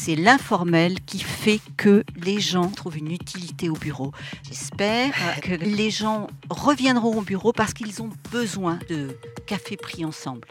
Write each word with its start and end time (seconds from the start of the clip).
c'est 0.00 0.16
l'informel 0.16 0.98
qui 1.02 1.18
fait 1.18 1.60
que 1.76 2.04
les 2.16 2.40
gens 2.40 2.68
trouvent 2.68 2.96
une 2.96 3.12
utilité 3.12 3.68
au 3.68 3.74
bureau. 3.74 4.12
J'espère 4.48 5.12
que 5.42 5.52
les 5.52 5.90
gens 5.90 6.26
reviendront 6.48 7.18
au 7.18 7.20
bureau 7.20 7.52
parce 7.52 7.74
qu'ils 7.74 8.00
ont 8.00 8.08
besoin 8.32 8.78
de 8.88 9.08
café 9.46 9.76
pris 9.76 10.06
ensemble. 10.06 10.48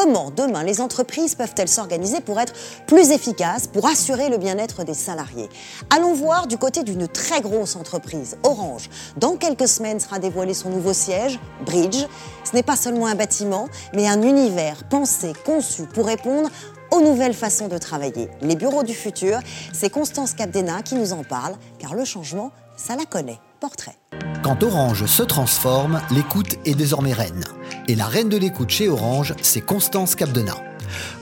Comment 0.00 0.30
demain 0.30 0.62
les 0.62 0.80
entreprises 0.80 1.34
peuvent-elles 1.34 1.68
s'organiser 1.68 2.20
pour 2.20 2.38
être 2.38 2.52
plus 2.86 3.10
efficaces, 3.10 3.66
pour 3.66 3.84
assurer 3.84 4.28
le 4.28 4.38
bien-être 4.38 4.84
des 4.84 4.94
salariés? 4.94 5.48
Allons 5.90 6.14
voir 6.14 6.46
du 6.46 6.56
côté 6.56 6.84
d'une 6.84 7.08
très 7.08 7.40
grosse 7.40 7.74
entreprise, 7.74 8.38
Orange. 8.44 8.90
Dans 9.16 9.34
quelques 9.34 9.66
semaines 9.66 9.98
sera 9.98 10.20
dévoilé 10.20 10.54
son 10.54 10.70
nouveau 10.70 10.92
siège, 10.92 11.40
Bridge. 11.66 12.06
Ce 12.44 12.54
n'est 12.54 12.62
pas 12.62 12.76
seulement 12.76 13.08
un 13.08 13.16
bâtiment, 13.16 13.68
mais 13.92 14.06
un 14.06 14.22
univers 14.22 14.84
pensé, 14.88 15.32
conçu 15.44 15.82
pour 15.82 16.06
répondre 16.06 16.48
aux 16.92 17.00
nouvelles 17.00 17.34
façons 17.34 17.66
de 17.66 17.76
travailler. 17.76 18.30
Les 18.40 18.54
bureaux 18.54 18.84
du 18.84 18.94
futur, 18.94 19.40
c'est 19.72 19.90
Constance 19.90 20.32
Capdena 20.32 20.82
qui 20.82 20.94
nous 20.94 21.12
en 21.12 21.24
parle, 21.24 21.56
car 21.80 21.96
le 21.96 22.04
changement, 22.04 22.52
ça 22.76 22.94
la 22.94 23.04
connaît. 23.04 23.40
Portrait. 23.58 23.96
Quand 24.44 24.62
Orange 24.62 25.06
se 25.06 25.24
transforme, 25.24 26.00
l'écoute 26.12 26.54
est 26.64 26.76
désormais 26.76 27.12
reine. 27.12 27.42
Et 27.90 27.94
la 27.94 28.06
reine 28.06 28.28
de 28.28 28.36
l'écoute 28.36 28.68
chez 28.68 28.90
Orange, 28.90 29.34
c'est 29.40 29.62
Constance 29.62 30.14
Capdena. 30.14 30.56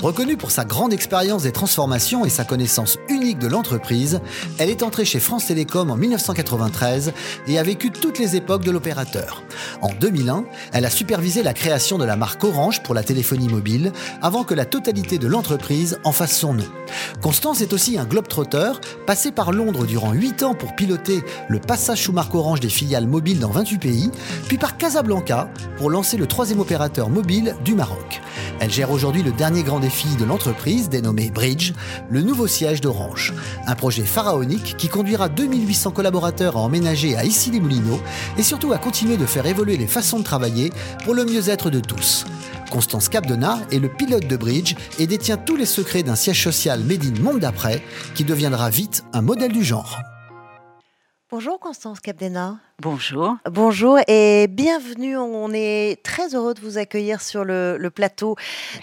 Reconnue 0.02 0.37
pour 0.37 0.51
sa 0.51 0.65
grande 0.65 0.93
expérience 0.93 1.45
des 1.45 1.52
transformations 1.52 2.24
et 2.24 2.29
sa 2.29 2.45
connaissance 2.45 2.98
de 3.35 3.47
l'entreprise, 3.47 4.21
elle 4.59 4.71
est 4.71 4.83
entrée 4.83 5.05
chez 5.05 5.21
France 5.21 5.47
Télécom 5.47 5.91
en 5.91 5.97
1993 5.97 7.12
et 7.49 7.59
a 7.59 7.62
vécu 7.62 7.91
toutes 7.91 8.19
les 8.19 8.37
époques 8.37 8.65
de 8.65 8.71
l'opérateur. 8.71 9.43
En 9.83 9.91
2001, 10.01 10.45
elle 10.73 10.85
a 10.85 10.91
supervisé 10.91 11.43
la 11.43 11.55
création 11.55 11.99
de 11.99 12.05
la 12.05 12.16
marque 12.16 12.45
Orange 12.45 12.83
pour 12.83 12.95
la 12.95 13.02
téléphonie 13.02 13.49
mobile 13.49 13.93
avant 14.23 14.45
que 14.45 14.55
la 14.55 14.65
totalité 14.65 15.19
de 15.19 15.27
l'entreprise 15.27 15.99
en 16.05 16.12
fasse 16.12 16.37
son 16.37 16.55
nom. 16.55 16.65
Constance 17.21 17.60
est 17.60 17.73
aussi 17.73 17.99
un 17.99 18.04
globe-trotter, 18.04 18.73
passé 19.07 19.32
par 19.32 19.52
Londres 19.52 19.87
durant 19.87 20.13
8 20.13 20.43
ans 20.43 20.54
pour 20.54 20.77
piloter 20.77 21.23
le 21.49 21.59
passage 21.59 22.02
sous 22.02 22.13
marque 22.13 22.35
Orange 22.35 22.60
des 22.60 22.69
filiales 22.69 23.07
mobiles 23.07 23.38
dans 23.38 23.51
28 23.51 23.79
pays, 23.79 24.10
puis 24.49 24.59
par 24.59 24.77
Casablanca 24.77 25.51
pour 25.79 25.91
lancer 25.91 26.16
le 26.16 26.27
troisième 26.27 26.60
opérateur 26.60 27.09
mobile 27.09 27.57
du 27.65 27.74
Maroc. 27.74 28.21
Elle 28.60 28.71
gère 28.71 28.91
aujourd'hui 28.91 29.23
le 29.23 29.32
dernier 29.32 29.63
grand 29.63 29.80
défi 29.80 30.16
de 30.16 30.24
l'entreprise, 30.24 30.88
dénommé 30.88 31.30
Bridge, 31.30 31.73
le 32.10 32.23
nouveau 32.23 32.47
siège 32.47 32.80
d'Orange. 32.80 33.16
Un 33.67 33.75
projet 33.75 34.05
pharaonique 34.05 34.77
qui 34.77 34.89
conduira 34.89 35.29
2800 35.29 35.91
collaborateurs 35.91 36.57
à 36.57 36.61
emménager 36.61 37.17
à 37.17 37.25
Issy-les-Moulineaux 37.25 38.01
et 38.39 38.43
surtout 38.43 38.73
à 38.73 38.79
continuer 38.79 39.17
de 39.17 39.27
faire 39.27 39.47
évoluer 39.47 39.77
les 39.77 39.87
façons 39.87 40.19
de 40.19 40.25
travailler 40.25 40.73
pour 41.05 41.15
le 41.15 41.25
mieux-être 41.25 41.71
de 41.71 41.81
tous. 41.81 42.25
Constance 42.71 43.09
Capdena 43.09 43.61
est 43.71 43.79
le 43.79 43.89
pilote 43.89 44.27
de 44.27 44.37
Bridge 44.37 44.75
et 44.99 45.07
détient 45.07 45.37
tous 45.37 45.57
les 45.57 45.67
secrets 45.67 46.03
d'un 46.03 46.17
siège 46.17 46.43
social 46.43 46.81
made 46.83 47.05
in 47.05 47.23
monde 47.23 47.41
d'après 47.41 47.83
qui 48.15 48.25
deviendra 48.25 48.71
vite 48.71 49.05
un 49.13 49.23
modèle 49.23 49.53
du 49.53 49.65
genre. 49.65 50.01
Bonjour 51.29 51.59
Constance 51.59 51.99
Capdena. 51.99 52.60
Bonjour. 52.79 53.35
Bonjour 53.51 53.99
et 54.07 54.46
bienvenue. 54.46 55.16
On 55.16 55.51
est 55.52 56.01
très 56.05 56.37
heureux 56.37 56.55
de 56.55 56.60
vous 56.60 56.79
accueillir 56.79 57.21
sur 57.21 57.43
le, 57.45 57.88
plateau 57.93 58.37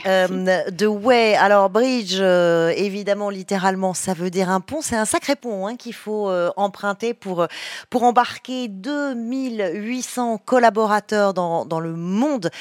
euh, 0.06 0.60
de 0.70 0.86
Way. 0.86 1.38
Alors 1.38 1.70
Bridge, 1.70 2.18
euh, 2.20 2.74
évidemment, 2.76 3.30
littéralement, 3.30 3.94
ça 3.94 4.14
veut 4.14 4.30
dire 4.30 4.50
un 4.50 4.60
pont. 4.60 4.82
C'est 4.82 4.98
un 4.98 5.06
sacré 5.06 5.38
pont 5.38 5.68
hein, 5.68 5.78
qu'il 5.78 5.94
faut 5.94 6.30
euh, 6.30 6.52
emprunter 6.58 7.14
pour, 7.14 7.48
pour 7.90 8.04
embarquer 8.04 8.68
2800 8.68 10.40
collaborateurs 10.40 11.34
dans, 11.34 11.66
dans 11.66 11.80
le 11.80 11.96
monde 11.96 12.52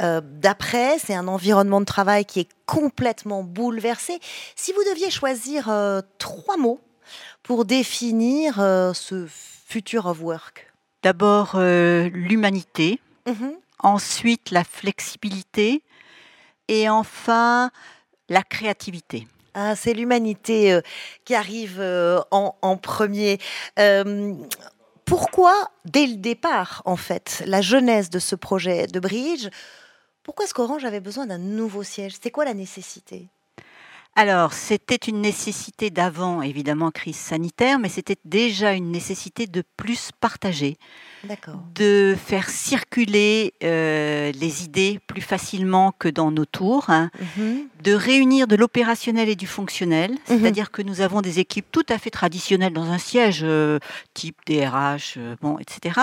d'après. 0.00 0.98
C'est 0.98 1.14
un 1.14 1.28
environnement 1.28 1.78
de 1.78 1.86
travail 1.86 2.24
qui 2.24 2.40
est 2.40 2.48
complètement 2.66 3.44
bouleversé. 3.44 4.18
Si 4.56 4.72
vous 4.72 4.82
deviez 4.90 5.10
choisir 5.10 5.70
trois 6.18 6.56
mots 6.56 6.80
pour 7.42 7.64
définir 7.64 8.60
euh, 8.60 8.92
ce 8.92 9.26
future 9.28 10.06
of 10.06 10.20
work? 10.20 10.72
D'abord 11.02 11.52
euh, 11.54 12.08
l'humanité, 12.12 13.00
mhm. 13.26 13.52
ensuite 13.80 14.50
la 14.50 14.64
flexibilité 14.64 15.82
et 16.68 16.88
enfin 16.88 17.70
la 18.28 18.42
créativité. 18.42 19.26
Ah, 19.54 19.74
c'est 19.74 19.94
l'humanité 19.94 20.72
euh, 20.72 20.80
qui 21.24 21.34
arrive 21.34 21.80
en, 22.30 22.76
premier. 22.76 23.38
pourquoi, 25.04 25.54
dès 25.84 26.06
le 26.06 26.16
départ, 26.16 26.82
en 26.84 26.96
fait, 26.96 27.42
la 27.46 27.60
jeunesse 27.60 28.10
de 28.10 28.18
ce 28.18 28.34
projet 28.34 28.86
de 28.86 29.00
Bridge, 29.00 29.48
pourquoi 30.22 30.44
est-ce 30.44 30.52
qu'Orange 30.52 30.84
avait 30.84 31.00
besoin 31.00 31.26
d'un 31.26 31.38
nouveau 31.38 31.82
siège? 31.82 32.16
C'est 32.20 32.30
quoi 32.30 32.44
la 32.44 32.52
nécessité? 32.52 33.28
Alors, 34.18 34.52
c'était 34.52 34.96
une 34.96 35.20
nécessité 35.20 35.90
d'avant, 35.90 36.42
évidemment, 36.42 36.90
crise 36.90 37.14
sanitaire, 37.14 37.78
mais 37.78 37.88
c'était 37.88 38.16
déjà 38.24 38.72
une 38.72 38.90
nécessité 38.90 39.46
de 39.46 39.62
plus 39.76 40.10
partager, 40.20 40.76
de 41.76 42.16
faire 42.18 42.50
circuler 42.50 43.54
euh, 43.62 44.32
les 44.32 44.64
idées 44.64 44.98
plus 45.06 45.20
facilement 45.20 45.92
que 45.96 46.08
dans 46.08 46.32
nos 46.32 46.46
tours, 46.46 46.90
hein. 46.90 47.12
mhm. 47.36 47.68
de 47.84 47.92
réunir 47.92 48.48
de 48.48 48.56
l'opérationnel 48.56 49.28
et 49.28 49.36
du 49.36 49.46
fonctionnel, 49.46 50.10
mhm. 50.10 50.18
c'est-à-dire 50.26 50.72
que 50.72 50.82
nous 50.82 51.00
avons 51.00 51.20
des 51.20 51.38
équipes 51.38 51.70
tout 51.70 51.86
à 51.88 51.96
fait 51.96 52.10
traditionnelles 52.10 52.72
dans 52.72 52.90
un 52.90 52.98
siège 52.98 53.42
euh, 53.44 53.78
type 54.14 54.38
DRH, 54.48 55.14
euh, 55.16 55.36
bon, 55.40 55.58
etc. 55.58 56.00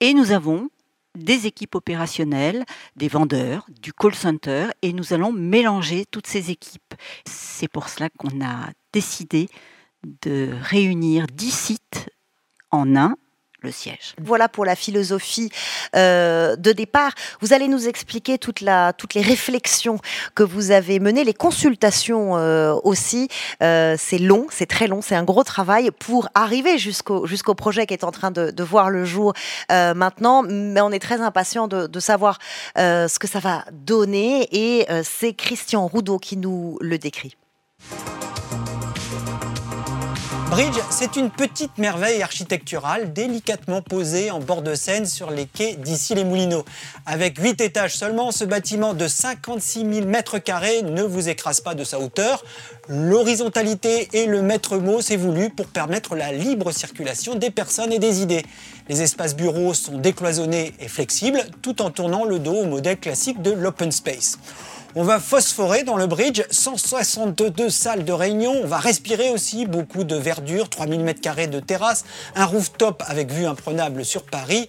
Et 0.00 0.12
nous 0.12 0.32
avons 0.32 0.68
des 1.16 1.46
équipes 1.46 1.74
opérationnelles, 1.74 2.64
des 2.96 3.08
vendeurs, 3.08 3.66
du 3.68 3.92
call 3.92 4.14
center, 4.14 4.68
et 4.82 4.92
nous 4.92 5.12
allons 5.12 5.32
mélanger 5.32 6.04
toutes 6.10 6.26
ces 6.26 6.50
équipes. 6.50 6.94
C'est 7.26 7.68
pour 7.68 7.88
cela 7.88 8.08
qu'on 8.10 8.40
a 8.44 8.70
décidé 8.92 9.48
de 10.22 10.50
réunir 10.62 11.26
10 11.26 11.50
sites 11.50 12.10
en 12.70 12.96
un 12.96 13.16
Voilà 14.20 14.48
pour 14.48 14.64
la 14.64 14.76
philosophie 14.76 15.50
euh, 15.94 16.56
de 16.56 16.72
départ. 16.72 17.12
Vous 17.40 17.52
allez 17.52 17.68
nous 17.68 17.88
expliquer 17.88 18.38
toutes 18.38 18.60
les 18.60 19.22
réflexions 19.22 19.98
que 20.34 20.42
vous 20.42 20.70
avez 20.70 21.00
menées, 21.00 21.24
les 21.24 21.34
consultations 21.34 22.36
euh, 22.36 22.74
aussi. 22.84 23.28
Euh, 23.62 23.96
c'est 23.98 24.18
long, 24.18 24.46
c'est 24.50 24.66
très 24.66 24.86
long, 24.86 25.02
c'est 25.02 25.14
un 25.14 25.24
gros 25.24 25.44
travail 25.44 25.90
pour 25.90 26.28
arriver 26.34 26.78
jusqu'au 26.78 27.54
projet 27.54 27.86
qui 27.86 27.94
est 27.94 28.04
en 28.04 28.12
train 28.12 28.30
de, 28.30 28.50
de 28.50 28.62
voir 28.62 28.90
le 28.90 29.04
jour 29.04 29.32
maintenant. 29.70 30.42
Mais 30.42 30.80
on 30.80 30.92
est 30.92 30.98
très 30.98 31.20
impatient 31.20 31.68
de, 31.68 31.86
de 31.86 32.00
savoir 32.00 32.38
ce 32.76 33.18
que 33.18 33.26
ça 33.26 33.40
va 33.40 33.64
donner 33.72 34.48
et 34.52 34.86
c'est 35.02 35.34
Christian 35.34 35.86
Roudot 35.86 36.18
qui 36.18 36.36
nous 36.36 36.78
le 36.80 36.98
décrit. 36.98 37.36
Bridge, 40.50 40.78
c'est 40.90 41.16
une 41.16 41.30
petite 41.30 41.76
merveille 41.76 42.22
architecturale 42.22 43.12
délicatement 43.12 43.82
posée 43.82 44.30
en 44.30 44.38
bord 44.38 44.62
de 44.62 44.76
Seine 44.76 45.04
sur 45.04 45.30
les 45.30 45.46
quais 45.46 45.74
d'ici 45.74 46.14
les 46.14 46.22
Moulineaux. 46.22 46.64
Avec 47.04 47.38
8 47.38 47.60
étages 47.60 47.96
seulement, 47.96 48.30
ce 48.30 48.44
bâtiment 48.44 48.94
de 48.94 49.08
56 49.08 49.80
000 49.80 50.06
mètres 50.06 50.38
carrés 50.38 50.82
ne 50.82 51.02
vous 51.02 51.28
écrase 51.28 51.60
pas 51.60 51.74
de 51.74 51.82
sa 51.82 51.98
hauteur. 51.98 52.44
L'horizontalité 52.88 54.08
et 54.12 54.26
le 54.26 54.40
maître 54.40 54.76
mot, 54.76 55.00
c'est 55.00 55.16
voulu 55.16 55.50
pour 55.50 55.66
permettre 55.66 56.14
la 56.14 56.30
libre 56.30 56.70
circulation 56.70 57.34
des 57.34 57.50
personnes 57.50 57.92
et 57.92 57.98
des 57.98 58.22
idées. 58.22 58.46
Les 58.88 59.02
espaces 59.02 59.34
bureaux 59.34 59.74
sont 59.74 59.98
décloisonnés 59.98 60.74
et 60.78 60.86
flexibles 60.86 61.42
tout 61.60 61.82
en 61.82 61.90
tournant 61.90 62.24
le 62.24 62.38
dos 62.38 62.54
au 62.54 62.66
modèle 62.66 62.98
classique 62.98 63.42
de 63.42 63.50
l'open 63.50 63.90
space. 63.90 64.38
On 64.98 65.04
va 65.04 65.20
phosphorer 65.20 65.82
dans 65.82 65.98
le 65.98 66.06
bridge, 66.06 66.42
162 66.50 67.68
salles 67.68 68.06
de 68.06 68.12
réunion. 68.14 68.54
On 68.62 68.66
va 68.66 68.78
respirer 68.78 69.28
aussi 69.28 69.66
beaucoup 69.66 70.04
de 70.04 70.16
verdure, 70.16 70.70
3000 70.70 71.04
m2 71.04 71.50
de 71.50 71.60
terrasse, 71.60 72.06
un 72.34 72.46
rooftop 72.46 73.02
avec 73.06 73.30
vue 73.30 73.44
imprenable 73.44 74.06
sur 74.06 74.22
Paris. 74.22 74.68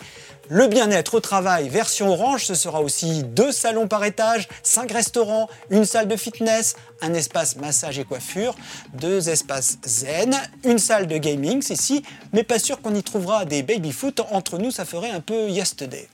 Le 0.50 0.68
bien-être 0.68 1.14
au 1.14 1.20
travail 1.22 1.70
version 1.70 2.10
orange, 2.10 2.44
ce 2.44 2.56
sera 2.56 2.82
aussi 2.82 3.24
deux 3.24 3.54
salons 3.54 3.88
par 3.88 4.04
étage, 4.04 4.50
cinq 4.64 4.92
restaurants, 4.92 5.48
une 5.70 5.86
salle 5.86 6.10
de 6.10 6.18
fitness, 6.18 6.76
un 7.00 7.14
espace 7.14 7.56
massage 7.56 7.98
et 7.98 8.04
coiffure, 8.04 8.54
deux 8.96 9.30
espaces 9.30 9.78
zen, 9.86 10.36
une 10.66 10.78
salle 10.78 11.08
de 11.08 11.18
gaming, 11.18 11.62
c'est 11.62 11.80
si, 11.80 12.04
mais 12.34 12.44
pas 12.44 12.60
sûr 12.60 12.82
qu'on 12.82 12.96
y 12.96 13.02
trouvera 13.02 13.46
des 13.46 13.64
baby-foot. 13.64 14.20
Entre 14.32 14.58
nous, 14.58 14.72
ça 14.72 14.84
ferait 14.84 15.12
un 15.12 15.22
peu 15.22 15.48
yesterday. 15.48 16.10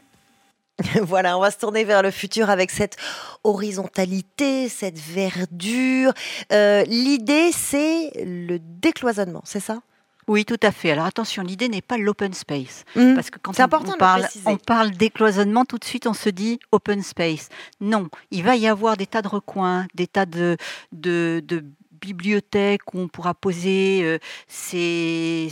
voilà, 1.01 1.37
on 1.37 1.41
va 1.41 1.51
se 1.51 1.57
tourner 1.57 1.83
vers 1.83 2.01
le 2.01 2.11
futur 2.11 2.49
avec 2.49 2.71
cette 2.71 2.97
horizontalité, 3.43 4.69
cette 4.69 4.97
verdure. 4.97 6.13
Euh, 6.51 6.83
l'idée, 6.85 7.51
c'est 7.51 8.11
le 8.25 8.57
décloisonnement, 8.59 9.41
c'est 9.45 9.59
ça? 9.59 9.81
Oui, 10.27 10.45
tout 10.45 10.59
à 10.61 10.71
fait. 10.71 10.91
Alors 10.91 11.05
attention, 11.05 11.43
l'idée 11.43 11.67
n'est 11.67 11.81
pas 11.81 11.97
l'open 11.97 12.33
space. 12.33 12.85
Mmh. 12.95 13.13
Parce 13.13 13.29
que 13.29 13.39
quand 13.39 13.59
on, 13.59 13.63
important 13.63 13.97
parle, 13.97 14.25
on 14.45 14.57
parle 14.57 14.91
décloisonnement, 14.91 15.65
tout 15.65 15.77
de 15.77 15.83
suite 15.83 16.07
on 16.07 16.13
se 16.13 16.29
dit 16.29 16.59
open 16.71 17.03
space. 17.03 17.49
Non, 17.81 18.07
il 18.31 18.43
va 18.43 18.55
y 18.55 18.67
avoir 18.67 18.95
des 18.95 19.05
tas 19.05 19.21
de 19.21 19.27
recoins, 19.27 19.85
des 19.95 20.07
tas 20.07 20.25
de, 20.25 20.55
de, 20.93 21.43
de 21.45 21.65
bibliothèque 22.03 22.93
où 22.93 22.99
on 22.99 23.07
pourra 23.07 23.33
poser 23.33 24.19
ses, 24.47 25.49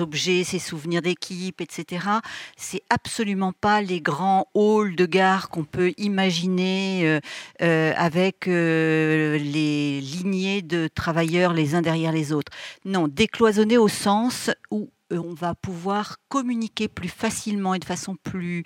objets, 0.00 0.44
ses 0.44 0.58
souvenirs 0.58 1.02
d'équipe, 1.02 1.60
etc. 1.60 2.06
C'est 2.56 2.82
absolument 2.88 3.52
pas 3.52 3.82
les 3.82 4.00
grands 4.00 4.48
halls 4.54 4.96
de 4.96 5.06
gare 5.06 5.50
qu'on 5.50 5.64
peut 5.64 5.92
imaginer 5.98 7.20
avec 7.58 8.46
les 8.46 10.00
lignées 10.00 10.62
de 10.62 10.88
travailleurs 10.88 11.52
les 11.52 11.74
uns 11.74 11.82
derrière 11.82 12.12
les 12.12 12.32
autres. 12.32 12.52
Non, 12.84 13.08
décloisonner 13.08 13.78
au 13.78 13.88
sens 13.88 14.50
où 14.70 14.90
on 15.10 15.34
va 15.34 15.54
pouvoir 15.54 16.16
communiquer 16.28 16.88
plus 16.88 17.08
facilement 17.08 17.74
et 17.74 17.78
de 17.78 17.84
façon 17.84 18.16
plus 18.22 18.64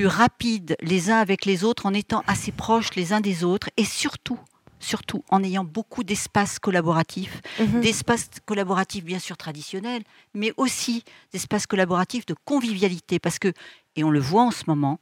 rapide 0.00 0.76
les 0.80 1.10
uns 1.10 1.18
avec 1.18 1.44
les 1.44 1.62
autres 1.62 1.86
en 1.86 1.94
étant 1.94 2.24
assez 2.26 2.52
proches 2.52 2.94
les 2.96 3.12
uns 3.12 3.20
des 3.20 3.44
autres 3.44 3.68
et 3.76 3.84
surtout 3.84 4.38
surtout 4.84 5.24
en 5.30 5.42
ayant 5.42 5.64
beaucoup 5.64 6.04
d'espaces 6.04 6.58
collaboratifs, 6.58 7.40
mhm. 7.58 7.80
d'espaces 7.80 8.28
collaboratifs 8.44 9.04
bien 9.04 9.18
sûr 9.18 9.36
traditionnels, 9.36 10.02
mais 10.34 10.52
aussi 10.56 11.04
d'espaces 11.32 11.66
collaboratifs 11.66 12.26
de 12.26 12.34
convivialité, 12.44 13.18
parce 13.18 13.38
que, 13.38 13.52
et 13.96 14.04
on 14.04 14.10
le 14.10 14.20
voit 14.20 14.42
en 14.42 14.50
ce 14.50 14.64
moment, 14.66 15.00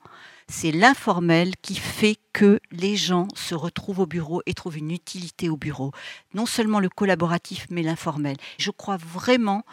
c'est 0.49 0.73
l'informel 0.73 1.55
qui 1.63 1.75
fait 1.75 2.17
que 2.33 2.61
les 2.71 2.97
gens 2.97 3.27
se 3.35 3.55
retrouvent 3.55 4.01
au 4.01 4.07
bureau 4.07 4.43
et 4.47 4.55
trouvent 4.55 4.79
une 4.79 4.91
utilité 4.91 5.49
au 5.49 5.57
bureau. 5.57 5.93
Non 6.35 6.47
seulement 6.47 6.81
le 6.81 6.89
collaboratif, 6.89 7.67
mais 7.71 7.83
l'informel. 7.83 8.37
Je 8.59 8.71
crois 8.71 8.99
vraiment 8.99 9.65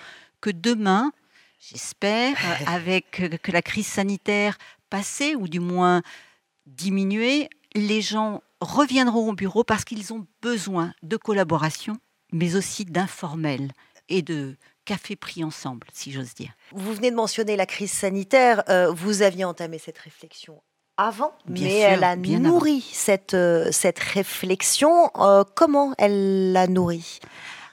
que 0.41 0.49
demain, 0.49 1.11
j'espère, 1.59 2.37
avec 2.67 3.39
que 3.41 3.51
la 3.51 3.61
crise 3.61 3.87
sanitaire 3.87 4.57
passée, 4.89 5.35
ou 5.35 5.47
du 5.47 5.59
moins 5.59 6.01
diminuée, 6.65 7.49
les 7.75 8.01
gens 8.01 8.41
reviendront 8.61 9.29
au 9.29 9.33
bureau 9.33 9.63
parce 9.63 9.83
qu'ils 9.83 10.13
ont 10.13 10.25
besoin 10.41 10.93
de 11.03 11.17
collaboration, 11.17 11.97
mais 12.31 12.55
aussi 12.55 12.85
d'informel 12.85 13.71
et 14.09 14.21
de 14.21 14.55
café 14.85 15.15
pris 15.15 15.43
ensemble, 15.43 15.87
si 15.93 16.11
j'ose 16.11 16.33
dire. 16.33 16.51
Vous 16.71 16.93
venez 16.93 17.11
de 17.11 17.15
mentionner 17.15 17.55
la 17.55 17.65
crise 17.65 17.91
sanitaire. 17.91 18.63
Euh, 18.69 18.91
vous 18.91 19.21
aviez 19.21 19.45
entamé 19.45 19.77
cette 19.77 19.99
réflexion 19.99 20.61
avant, 20.97 21.31
mais 21.47 21.79
elle 21.79 22.03
a 22.03 22.15
nourri 22.15 22.85
cette, 22.91 23.33
euh, 23.33 23.71
cette 23.71 23.99
réflexion. 23.99 25.09
comment 25.55 25.93
elle 25.97 26.51
l'a 26.51 26.67
nourri? 26.67 27.19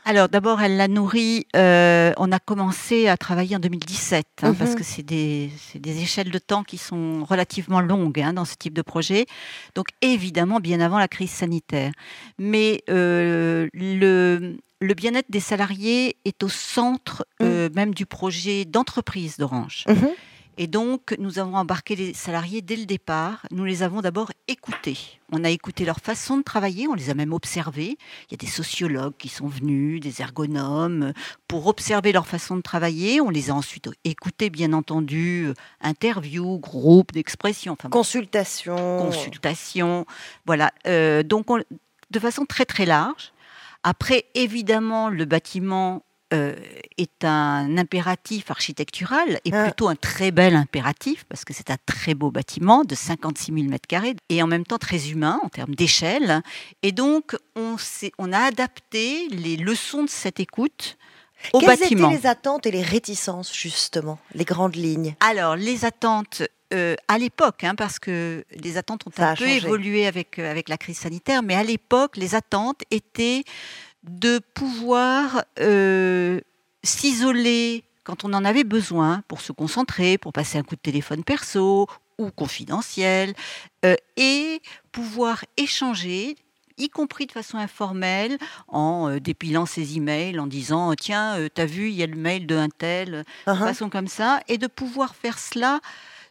Alors 0.06 0.28
d'abord, 0.28 0.62
elle 0.62 0.76
l'a 0.76 0.86
nourri. 0.86 1.48
Euh, 1.56 2.12
on 2.16 2.30
a 2.30 2.38
commencé 2.38 3.08
à 3.08 3.16
travailler 3.16 3.56
en 3.56 3.58
2017 3.58 4.24
hein, 4.42 4.54
parce 4.54 4.70
mhm. 4.70 4.76
que 4.76 4.84
c'est 4.84 5.02
des, 5.02 5.50
des, 5.74 6.00
échelles 6.00 6.30
de 6.30 6.38
temps 6.38 6.62
qui 6.62 6.78
sont 6.78 7.24
relativement 7.24 7.80
longues 7.80 8.20
hein, 8.20 8.32
dans 8.32 8.44
ce 8.44 8.54
type 8.54 8.72
de 8.72 8.82
projet. 8.82 9.26
Donc 9.74 9.88
évidemment, 10.02 10.60
bien 10.60 10.78
avant 10.78 11.00
la 11.00 11.08
crise 11.08 11.32
sanitaire. 11.32 11.90
Mais 12.38 12.84
euh, 12.88 13.68
le, 13.74 14.56
le 14.80 14.94
bien-être 14.94 15.28
des 15.28 15.40
salariés 15.40 16.16
est 16.24 16.40
au 16.44 16.48
centre 16.48 17.26
mhm. 17.40 17.46
euh, 17.48 17.68
même 17.74 17.92
du 17.92 18.06
projet 18.06 18.64
d'entreprise 18.64 19.38
d'Orange. 19.38 19.86
Mhm. 19.88 20.08
Et 20.58 20.66
donc, 20.66 21.14
nous 21.18 21.38
avons 21.38 21.54
embarqué 21.56 21.96
les 21.96 22.14
salariés 22.14 22.62
dès 22.62 22.76
le 22.76 22.86
départ. 22.86 23.46
Nous 23.50 23.64
les 23.64 23.82
avons 23.82 24.00
d'abord 24.00 24.32
écoutés. 24.48 24.96
On 25.30 25.44
a 25.44 25.50
écouté 25.50 25.84
leur 25.84 25.98
façon 26.00 26.38
de 26.38 26.42
travailler, 26.42 26.88
on 26.88 26.94
les 26.94 27.10
a 27.10 27.14
même 27.14 27.34
observés. 27.34 27.98
Il 28.28 28.32
y 28.32 28.34
a 28.34 28.38
des 28.38 28.46
sociologues 28.46 29.16
qui 29.18 29.28
sont 29.28 29.48
venus, 29.48 30.00
des 30.00 30.22
ergonomes, 30.22 31.12
pour 31.46 31.66
observer 31.66 32.12
leur 32.12 32.26
façon 32.26 32.56
de 32.56 32.62
travailler. 32.62 33.20
On 33.20 33.28
les 33.28 33.50
a 33.50 33.54
ensuite 33.54 33.90
écoutés, 34.04 34.48
bien 34.48 34.72
entendu, 34.72 35.52
interviews, 35.82 36.58
groupes 36.58 37.12
d'expression. 37.12 37.74
Enfin, 37.74 37.90
consultation. 37.90 38.98
Consultation. 38.98 40.06
Voilà. 40.46 40.72
Euh, 40.86 41.22
donc, 41.22 41.48
de 42.10 42.18
façon 42.18 42.46
très, 42.46 42.64
très 42.64 42.86
large. 42.86 43.32
Après, 43.82 44.24
évidemment, 44.34 45.10
le 45.10 45.26
bâtiment 45.26 46.02
euh, 46.34 46.56
est 46.98 47.24
un 47.24 47.78
impératif 47.78 48.50
architectural 48.50 49.40
et 49.44 49.50
ah. 49.52 49.64
plutôt 49.64 49.88
un 49.88 49.94
très 49.94 50.32
bel 50.32 50.56
impératif 50.56 51.24
parce 51.28 51.44
que 51.44 51.54
c'est 51.54 51.70
un 51.70 51.76
très 51.86 52.14
beau 52.14 52.32
bâtiment 52.32 52.82
de 52.82 52.96
56 52.96 53.52
000 53.52 53.68
mètres 53.68 53.86
carrés 53.86 54.16
et 54.28 54.42
en 54.42 54.48
même 54.48 54.64
temps 54.64 54.78
très 54.78 55.10
humain 55.10 55.38
en 55.44 55.48
termes 55.48 55.74
d'échelle. 55.74 56.42
Et 56.82 56.90
donc, 56.90 57.36
on, 57.54 57.76
on 58.18 58.32
a 58.32 58.40
adapté 58.40 59.28
les 59.28 59.56
leçons 59.56 60.02
de 60.02 60.10
cette 60.10 60.40
écoute 60.40 60.96
au 61.52 61.60
Quelles 61.60 61.78
bâtiment. 61.78 62.10
étaient 62.10 62.22
les 62.22 62.26
attentes 62.26 62.66
et 62.66 62.70
les 62.70 62.82
réticences, 62.82 63.54
justement, 63.54 64.18
les 64.34 64.44
grandes 64.44 64.76
lignes? 64.76 65.14
Alors, 65.20 65.56
les 65.56 65.84
attentes, 65.84 66.42
euh, 66.74 66.96
à 67.08 67.18
l'époque, 67.18 67.64
hein, 67.64 67.74
parce 67.74 67.98
que 67.98 68.44
les 68.50 68.76
attentes 68.76 69.06
ont 69.06 69.22
un 69.22 69.36
peu 69.36 69.46
évolué 69.46 70.06
avec, 70.06 70.38
euh, 70.38 70.50
avec 70.50 70.68
la 70.68 70.76
crise 70.76 70.98
sanitaire, 70.98 71.42
mais 71.42 71.54
à 71.54 71.62
l'époque, 71.62 72.16
les 72.16 72.34
attentes 72.34 72.82
étaient 72.90 73.44
de 74.08 74.40
pouvoir 74.54 75.44
euh, 75.60 76.40
s'isoler 76.82 77.84
quand 78.04 78.24
on 78.24 78.32
en 78.32 78.44
avait 78.44 78.64
besoin 78.64 79.22
pour 79.28 79.40
se 79.40 79.52
concentrer, 79.52 80.16
pour 80.16 80.32
passer 80.32 80.58
un 80.58 80.62
coup 80.62 80.76
de 80.76 80.80
téléphone 80.80 81.24
perso 81.24 81.88
ou 82.18 82.30
confidentiel, 82.30 83.34
euh, 83.84 83.96
et 84.16 84.62
pouvoir 84.92 85.44
échanger 85.56 86.36
y 86.78 86.90
compris 86.90 87.24
de 87.24 87.32
façon 87.32 87.56
informelle, 87.56 88.36
en 88.68 89.08
euh, 89.08 89.18
dépilant 89.18 89.64
ses 89.64 89.96
emails, 89.96 90.38
en 90.38 90.46
disant 90.46 90.94
tiens, 90.94 91.38
t'as 91.54 91.64
vu, 91.64 91.88
il 91.88 91.94
y 91.94 92.02
a 92.02 92.06
le 92.06 92.16
mail 92.16 92.46
de 92.46 92.54
un 92.54 92.68
tel, 92.68 93.24
de 93.46 93.52
uh-huh. 93.52 93.58
façon 93.58 93.88
comme 93.88 94.08
ça, 94.08 94.40
et 94.46 94.58
de 94.58 94.66
pouvoir 94.66 95.14
faire 95.14 95.38
cela 95.38 95.80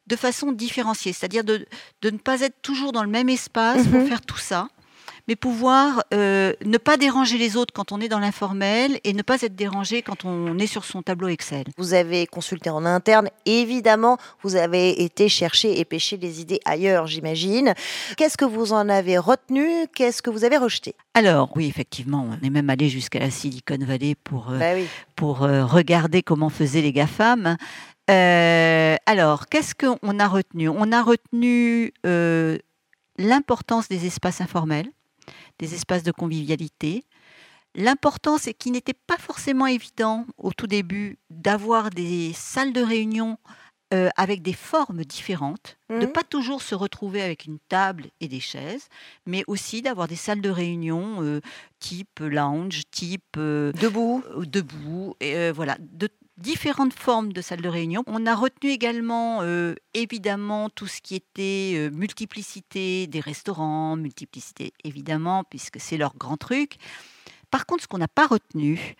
de 0.07 0.15
façon 0.15 0.51
différenciée, 0.51 1.13
c'est-à-dire 1.13 1.43
de, 1.43 1.65
ne 2.03 2.11
pas 2.11 2.41
être 2.41 2.61
toujours 2.61 2.91
dans 2.91 3.03
le 3.03 3.09
même 3.09 3.29
espace 3.29 3.87
pour 3.87 4.01
mm-hmm. 4.01 4.07
faire 4.07 4.21
tout 4.21 4.37
ça, 4.37 4.67
mais 5.27 5.35
pouvoir 5.35 6.03
euh, 6.13 6.53
ne 6.63 6.77
pas 6.77 6.97
déranger 6.97 7.37
les 7.37 7.57
autres 7.57 7.73
quand 7.73 7.91
on 7.91 7.99
est 7.99 8.07
dans 8.07 8.19
l'informel 8.19 8.99
et 9.03 9.13
ne 9.13 9.21
pas 9.21 9.41
être 9.41 9.55
dérangé 9.55 10.01
quand 10.01 10.25
on 10.25 10.57
est 10.59 10.67
sur 10.67 10.85
son 10.85 11.01
tableau 11.01 11.27
Excel. 11.27 11.65
Vous 11.77 11.93
avez 11.93 12.27
consulté 12.27 12.69
en 12.69 12.85
interne, 12.85 13.29
évidemment, 13.45 14.17
vous 14.41 14.55
avez 14.55 15.03
été 15.03 15.29
chercher 15.29 15.79
et 15.79 15.85
pêcher 15.85 16.17
des 16.17 16.41
idées 16.41 16.59
ailleurs, 16.65 17.07
j'imagine. 17.07 17.73
Qu'est-ce 18.17 18.37
que 18.37 18.45
vous 18.45 18.73
en 18.73 18.89
avez 18.89 19.17
retenu? 19.17 19.87
Qu'est-ce 19.95 20.21
que 20.21 20.29
vous 20.29 20.43
avez 20.43 20.57
rejeté? 20.57 20.95
Alors, 21.13 21.51
oui, 21.55 21.67
effectivement, 21.67 22.27
on 22.29 22.45
est 22.45 22.49
même 22.49 22.69
allé 22.69 22.89
jusqu'à 22.89 23.19
la 23.19 23.31
Silicon 23.31 23.79
Valley 23.79 24.15
pour, 24.23 24.51
euh, 24.51 24.59
bah 24.59 24.81
pour 25.15 25.43
euh, 25.43 25.65
regarder 25.65 26.21
comment 26.21 26.49
faisaient 26.49 26.81
les 26.81 26.91
GAFAM. 26.91 27.57
alors, 28.07 29.47
qu'est-ce 29.47 29.73
qu'on 29.73 30.19
a 30.19 30.27
retenu? 30.27 30.69
On 30.69 30.91
a 30.91 31.01
retenu 31.01 31.93
l'importance 33.17 33.87
des 33.87 34.05
espaces 34.05 34.41
informels 34.41 34.91
des 35.59 35.73
espaces 35.73 36.03
de 36.03 36.11
convivialité. 36.11 37.03
L'important, 37.75 38.37
c'est 38.37 38.53
qu'il 38.53 38.71
n'était 38.71 38.93
pas 38.93 39.17
forcément 39.17 39.67
évident 39.67 40.25
au 40.37 40.53
tout 40.53 40.67
début 40.67 41.19
d'avoir 41.29 41.89
des 41.89 42.31
salles 42.33 42.73
de 42.73 42.81
réunion 42.81 43.37
euh, 43.93 44.09
avec 44.17 44.41
des 44.41 44.53
formes 44.53 45.05
différentes, 45.05 45.77
de 45.89 45.95
ne 45.97 46.05
mmh. 46.07 46.11
pas 46.11 46.23
toujours 46.23 46.63
se 46.63 46.73
retrouver 46.73 47.21
avec 47.21 47.45
une 47.45 47.59
table 47.69 48.05
et 48.19 48.27
des 48.27 48.39
chaises, 48.39 48.87
mais 49.27 49.43
aussi 49.45 49.83
d'avoir 49.83 50.07
des 50.07 50.15
salles 50.15 50.41
de 50.41 50.49
réunion 50.49 51.17
euh, 51.21 51.39
type 51.79 52.19
lounge, 52.19 52.81
type 52.89 53.37
euh, 53.37 53.71
debout, 53.73 54.23
debout, 54.37 55.15
et, 55.19 55.51
voilà, 55.51 55.77
de, 55.79 56.09
différentes 56.37 56.93
formes 56.93 57.31
de 57.31 57.41
salles 57.41 57.61
de 57.61 57.69
réunion. 57.69 58.03
On 58.07 58.25
a 58.25 58.35
retenu 58.35 58.69
également 58.69 59.41
euh, 59.41 59.75
évidemment 59.93 60.69
tout 60.69 60.87
ce 60.87 61.01
qui 61.01 61.15
était 61.15 61.73
euh, 61.75 61.89
multiplicité 61.91 63.07
des 63.07 63.19
restaurants, 63.19 63.95
multiplicité 63.95 64.73
évidemment 64.83 65.43
puisque 65.43 65.79
c'est 65.79 65.97
leur 65.97 66.15
grand 66.15 66.37
truc. 66.37 66.75
Par 67.51 67.65
contre, 67.65 67.83
ce 67.83 67.87
qu'on 67.87 67.99
n'a 67.99 68.07
pas 68.07 68.27
retenu, 68.27 68.95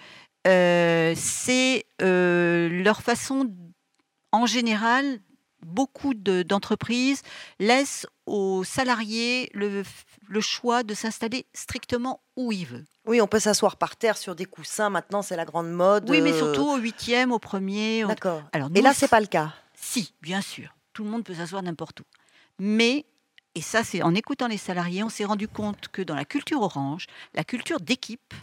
euh, 0.48 1.13
c'est 1.15 1.86
leur 2.00 3.01
façon 3.01 3.51
en 4.32 4.46
général 4.46 5.20
beaucoup 5.62 6.14
d'entreprises 6.14 7.22
laissent 7.60 8.08
aux 8.26 8.64
salariés 8.64 9.50
le, 9.54 9.84
choix 10.42 10.84
de 10.84 10.94
s'installer 10.94 11.46
strictement 11.54 12.22
où 12.36 12.52
il 12.52 12.66
veut. 12.66 12.86
Oui, 13.06 13.22
on 13.22 13.28
peut 13.28 13.40
s'asseoir 13.40 13.78
par 13.78 13.96
terre 13.96 14.18
sur 14.18 14.36
des 14.36 14.46
coussins. 14.46 14.90
Maintenant, 14.90 15.22
c'est 15.22 15.36
la 15.36 15.46
grande 15.46 15.72
mode. 15.72 16.10
Oui, 16.10 16.22
mais 16.22 16.34
euh. 16.34 16.38
surtout 16.38 16.68
au 16.68 16.78
huitième, 16.78 17.32
au 17.32 17.40
premier. 17.40 18.04
D'accord. 18.06 18.44
Alors, 18.52 18.70
et 18.74 18.82
là, 18.82 18.94
c'est 18.94 19.08
pas 19.08 19.20
le 19.20 19.28
cas. 19.28 19.54
Si, 19.76 20.14
bien 20.22 20.42
sûr. 20.42 20.76
Tout 20.94 21.04
le 21.04 21.10
monde 21.10 21.24
peut 21.24 21.36
s'asseoir 21.36 21.62
n'importe 21.62 22.00
où. 22.00 22.04
Mais 22.58 23.06
et 23.56 23.62
ça, 23.62 23.84
c'est 23.84 24.04
en 24.04 24.14
écoutant 24.14 24.48
les 24.48 24.58
salariés, 24.58 25.02
on 25.02 25.10
s'est 25.10 25.24
rendu 25.24 25.48
compte 25.48 25.88
que 25.88 26.02
dans 26.02 26.16
la 26.16 26.26
culture 26.26 26.62
orange, 26.62 27.08
la 27.34 27.46
culture 27.46 27.80
d'équipe 27.80 28.34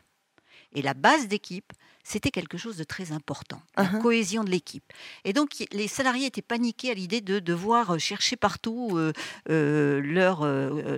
et 0.72 0.80
la 0.80 0.94
base 0.94 1.28
d'équipe, 1.28 1.72
c'était 2.02 2.30
quelque 2.30 2.58
chose 2.58 2.76
de 2.76 2.84
très 2.84 3.12
important, 3.12 3.62
la 3.76 3.84
uh-huh. 3.84 4.00
cohésion 4.00 4.44
de 4.44 4.50
l'équipe. 4.50 4.84
Et 5.24 5.32
donc, 5.32 5.64
les 5.72 5.88
salariés 5.88 6.26
étaient 6.26 6.42
paniqués 6.42 6.90
à 6.90 6.94
l'idée 6.94 7.20
de 7.20 7.38
devoir 7.38 7.94
euh, 7.94 7.98
chercher 7.98 8.36
partout 8.36 8.96
euh, 8.96 9.12
euh, 9.50 10.00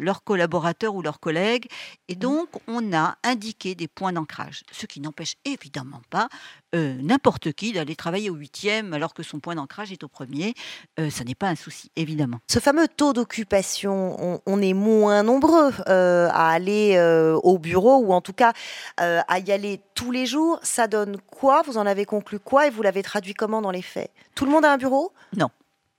leurs 0.00 0.24
collaborateurs 0.24 0.94
ou 0.94 1.02
leurs 1.02 1.20
collègues. 1.20 1.66
Et 2.08 2.16
mm. 2.16 2.18
donc, 2.18 2.48
on 2.66 2.92
a 2.94 3.16
indiqué 3.22 3.74
des 3.74 3.88
points 3.88 4.12
d'ancrage, 4.12 4.62
ce 4.72 4.86
qui 4.86 5.00
n'empêche 5.00 5.34
évidemment 5.44 6.02
pas 6.10 6.28
euh, 6.74 6.96
n'importe 7.00 7.52
qui 7.52 7.72
d'aller 7.72 7.94
travailler 7.94 8.30
au 8.30 8.34
huitième 8.34 8.92
alors 8.92 9.14
que 9.14 9.22
son 9.22 9.38
point 9.40 9.54
d'ancrage 9.54 9.92
est 9.92 10.02
au 10.02 10.08
premier. 10.08 10.54
Euh, 10.98 11.10
ça 11.10 11.24
n'est 11.24 11.34
pas 11.34 11.48
un 11.48 11.54
souci, 11.54 11.90
évidemment. 11.96 12.40
Ce 12.50 12.58
fameux 12.58 12.88
taux 12.88 13.12
d'occupation, 13.12 14.42
on, 14.46 14.62
est 14.62 14.72
moins 14.72 15.22
nombreux 15.22 15.72
euh, 15.88 16.28
à 16.30 16.50
aller 16.50 16.98
au 17.42 17.58
bureau 17.58 17.98
ou 17.98 18.12
en 18.12 18.20
tout 18.20 18.32
cas 18.32 18.52
à 18.96 19.38
y 19.38 19.52
aller 19.52 19.80
tous 19.94 20.10
les 20.10 20.26
jours. 20.26 20.58
Ça 20.62 20.86
donne 20.86 21.18
quoi? 21.30 21.62
Vous 21.62 21.78
en 21.78 21.86
avez 21.86 22.04
conclu 22.04 22.38
quoi 22.38 22.66
et 22.66 22.70
vous 22.70 22.82
l'avez 22.82 23.02
traduit 23.02 23.34
comment 23.34 23.62
dans 23.62 23.70
les 23.70 23.82
faits? 23.82 24.10
Tout 24.34 24.44
le 24.44 24.50
monde 24.50 24.64
a 24.64 24.72
un 24.72 24.78
bureau? 24.78 25.12
Non. 25.36 25.50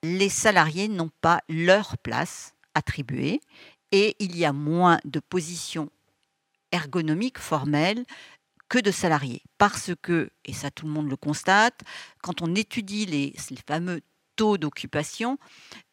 Les 0.04 0.30
salariés 0.30 0.88
n'ont 0.88 1.12
pas 1.22 1.42
leur 1.50 1.98
place 1.98 2.54
attribuée 2.74 3.42
et 3.92 4.16
il 4.20 4.38
y 4.38 4.46
a 4.46 4.54
moins 4.54 5.00
de 5.06 5.20
positions 5.20 5.90
ergonomiques 6.72 7.40
formelles 7.40 8.04
que 8.70 8.80
de 8.80 8.92
salariés. 8.92 9.44
Parce 9.58 9.92
que, 10.02 10.30
et 10.44 10.54
ça 10.54 10.72
tout 10.72 10.86
le 10.86 10.92
monde 10.92 11.10
le 11.10 11.16
constate, 11.16 11.82
quand 12.22 12.42
on 12.42 12.56
étudie 12.56 13.06
les, 13.06 13.34
fameux 13.68 14.02
taux 14.36 14.58
d'occupation, 14.58 15.38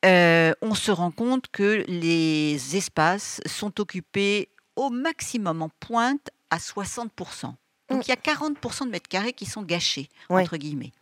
euh, 0.05 0.53
on 0.63 0.75
se 0.75 0.91
rend 0.91 1.11
compte 1.11 1.47
que 1.53 1.85
les 1.87 2.77
espaces 2.77 3.41
sont 3.47 3.81
occupés 3.81 4.49
au 4.77 4.91
maximum 4.91 5.63
en 5.63 5.69
pointe 5.69 6.31
à 6.51 6.59
60%. 6.59 7.55
Donc 7.89 7.99
mm. 7.99 8.03
il 8.07 8.09
y 8.09 8.13
a 8.13 8.17
40% 8.17 8.87
de 8.87 8.91
mètres 8.91 9.09
carrés 9.09 9.33
qui 9.33 9.47
sont 9.47 9.63
gâchés, 9.63 10.09
entre 10.29 10.57
guillemets. 10.57 10.93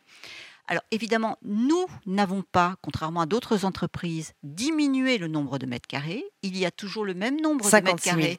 Alors 0.71 0.85
évidemment, 0.93 1.37
nous 1.43 1.85
n'avons 2.07 2.43
pas, 2.43 2.77
contrairement 2.81 3.23
à 3.23 3.27
d'autres 3.27 3.65
entreprises, 3.65 4.35
diminué 4.45 5.19
le 5.19 5.27
nombre 5.27 5.59
de 5.59 5.67
mètres 5.67 5.89
carrés. 5.89 6.25
Il 6.43 6.57
y 6.57 6.65
a 6.65 6.71
toujours 6.71 7.05
le 7.05 7.13
même 7.13 7.41
nombre 7.41 7.69
de 7.69 7.77
mètres 7.83 8.01
carrés, 8.01 8.39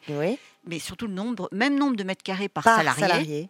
mais 0.65 0.79
surtout 0.79 1.07
le 1.07 1.13
nombre, 1.13 1.49
même 1.51 1.77
nombre 1.77 1.97
de 1.97 2.05
mètres 2.05 2.23
carrés 2.23 2.47
par, 2.47 2.63
salarié, 2.63 3.49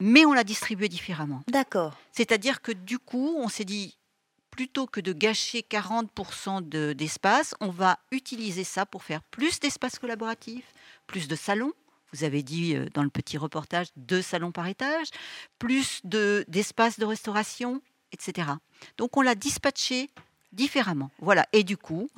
Mais 0.00 0.26
on 0.26 0.32
l'a 0.32 0.42
distribué 0.42 0.88
différemment. 0.88 1.44
D'accord. 1.46 1.96
C'est-à-dire 2.10 2.62
que 2.62 2.72
du 2.72 2.98
coup, 2.98 3.36
on 3.38 3.48
s'est 3.48 3.64
dit, 3.64 3.96
plutôt 4.50 4.88
que 4.88 5.00
de 5.00 5.12
gâcher 5.12 5.60
40% 5.60 6.68
d'espace, 6.96 7.54
on 7.60 7.68
va 7.68 8.00
utiliser 8.10 8.64
ça 8.64 8.86
pour 8.86 9.04
faire 9.04 9.22
plus 9.22 9.60
d'espace 9.60 10.00
collaboratif, 10.00 10.64
plus 11.06 11.28
de 11.28 11.36
salons, 11.36 11.74
vous 12.12 12.24
avez 12.24 12.42
dit 12.42 12.74
euh, 12.74 12.86
dans 12.92 13.02
le 13.02 13.08
petit 13.08 13.38
reportage, 13.38 13.88
deux 13.96 14.22
salons 14.22 14.52
par 14.52 14.66
étage, 14.66 15.08
plus 15.58 16.00
d'espace 16.04 16.98
de 16.98 17.04
restauration, 17.04 17.80
etc. 18.12 18.48
Donc 18.98 19.16
on 19.16 19.22
l'a 19.22 19.34
dispatché 19.34 20.10
différemment. 20.52 21.10
Voilà. 21.20 21.46
Et 21.52 21.64
du 21.64 21.76
coup, 21.76 22.10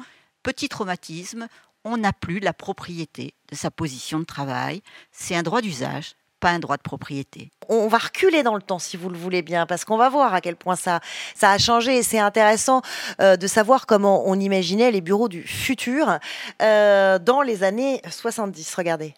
petit 0.42 0.68
traumatisme, 0.68 1.48
on 1.84 1.96
n'a 1.96 2.12
plus 2.12 2.40
la 2.40 2.52
propriété 2.52 3.34
de 3.50 3.56
sa 3.56 3.70
position 3.70 4.20
de 4.20 4.24
travail. 4.24 4.82
C'est 5.10 5.34
un 5.34 5.42
droit 5.42 5.60
d'usage, 5.60 6.14
pas 6.40 6.50
un 6.50 6.58
droit 6.58 6.76
de 6.76 6.82
propriété. 6.82 7.50
On 7.68 7.88
va 7.88 7.98
reculer 7.98 8.42
dans 8.42 8.54
le 8.54 8.62
temps, 8.62 8.78
si 8.78 8.96
vous 8.96 9.08
le 9.08 9.18
voulez 9.18 9.42
bien, 9.42 9.66
parce 9.66 9.84
qu'on 9.84 9.96
va 9.96 10.08
voir 10.08 10.34
à 10.34 10.40
quel 10.40 10.56
point 10.56 10.76
ça, 10.76 11.00
ça 11.34 11.50
a 11.50 11.58
changé. 11.58 11.98
Et 11.98 12.02
c'est 12.02 12.18
intéressant 12.18 12.82
euh, 13.20 13.36
de 13.36 13.46
savoir 13.46 13.86
comment 13.86 14.28
on 14.28 14.38
imaginait 14.38 14.90
les 14.90 15.00
bureaux 15.00 15.28
du 15.28 15.42
futur 15.42 16.18
euh, 16.60 17.18
dans 17.18 17.42
les 17.42 17.62
années 17.62 18.00
70. 18.08 18.74
Regardez. 18.74 19.14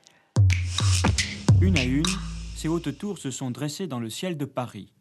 Une 1.60 1.78
à 1.78 1.82
une, 1.82 2.04
ces 2.56 2.68
hautes 2.68 2.96
tours 2.98 3.18
se 3.18 3.30
sont 3.30 3.50
dressées 3.50 3.86
dans 3.86 4.00
le 4.00 4.10
ciel 4.10 4.36
de 4.36 4.44
Paris. 4.44 4.93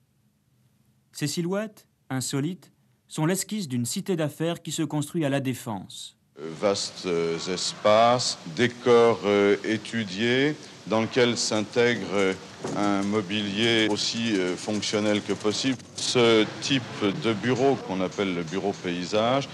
Ces 1.13 1.27
silhouettes, 1.27 1.87
insolites, 2.09 2.71
sont 3.07 3.27
l'esquisse 3.27 3.67
d'une 3.67 3.85
cité 3.85 4.15
d'affaires 4.15 4.63
qui 4.63 4.71
se 4.71 4.81
construit 4.81 5.23
à 5.23 5.29
la 5.29 5.39
Défense. 5.39 6.17
Vastes 6.59 7.05
euh, 7.05 7.37
espaces, 7.53 8.39
décors 8.55 9.19
euh, 9.25 9.55
étudiés, 9.63 10.55
dans 10.87 11.01
lequel 11.01 11.37
s'intègre 11.37 12.33
un 12.75 13.03
mobilier 13.03 13.87
aussi 13.91 14.35
euh, 14.35 14.55
fonctionnel 14.57 15.21
que 15.21 15.33
possible. 15.33 15.77
Ce 15.95 16.43
type 16.61 16.81
de 17.23 17.33
bureau, 17.33 17.75
qu'on 17.87 18.01
appelle 18.01 18.33
le 18.33 18.41
bureau 18.41 18.73
paysage, 18.73 19.47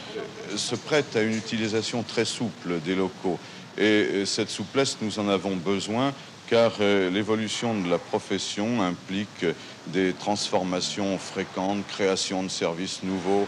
se 0.55 0.75
prête 0.75 1.17
à 1.17 1.21
une 1.21 1.35
utilisation 1.35 2.03
très 2.03 2.23
souple 2.23 2.79
des 2.85 2.95
locaux. 2.95 3.37
Et 3.77 4.25
cette 4.25 4.49
souplesse, 4.49 4.97
nous 5.01 5.19
en 5.19 5.27
avons 5.29 5.55
besoin 5.55 6.13
car 6.49 6.73
euh, 6.79 7.11
l'évolution 7.11 7.79
de 7.79 7.89
la 7.89 7.99
profession 7.99 8.81
implique 8.81 9.45
des 9.87 10.13
transformations 10.13 11.17
fréquentes, 11.19 11.85
création 11.87 12.41
de 12.41 12.47
services 12.47 13.03
nouveaux. 13.03 13.45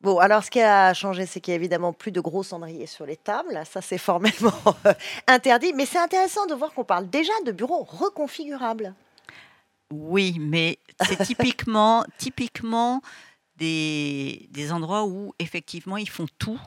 Bon, 0.00 0.18
alors 0.18 0.42
ce 0.42 0.50
qui 0.50 0.60
a 0.60 0.94
changé, 0.94 1.26
c'est 1.26 1.40
qu'il 1.40 1.52
y 1.52 1.54
a 1.54 1.56
évidemment 1.56 1.92
plus 1.92 2.10
de 2.10 2.20
gros 2.20 2.42
cendriers 2.42 2.86
sur 2.86 3.04
les 3.04 3.16
tables. 3.16 3.60
Ça, 3.70 3.82
c'est 3.82 3.98
formellement 3.98 4.54
euh, 4.86 4.94
interdit. 5.28 5.72
Mais 5.74 5.86
c'est 5.86 5.98
intéressant 5.98 6.46
de 6.46 6.54
voir 6.54 6.72
qu'on 6.72 6.84
parle 6.84 7.08
déjà 7.08 7.32
de 7.44 7.52
bureaux 7.52 7.84
reconfigurables. 7.84 8.94
Oui, 9.92 10.38
mais 10.40 10.78
c'est 11.06 11.22
typiquement, 11.24 12.04
typiquement 12.16 13.02
des, 13.56 14.48
des 14.50 14.72
endroits 14.72 15.04
où 15.04 15.34
effectivement 15.38 15.98
ils 15.98 16.08
font 16.08 16.26
tout 16.38 16.58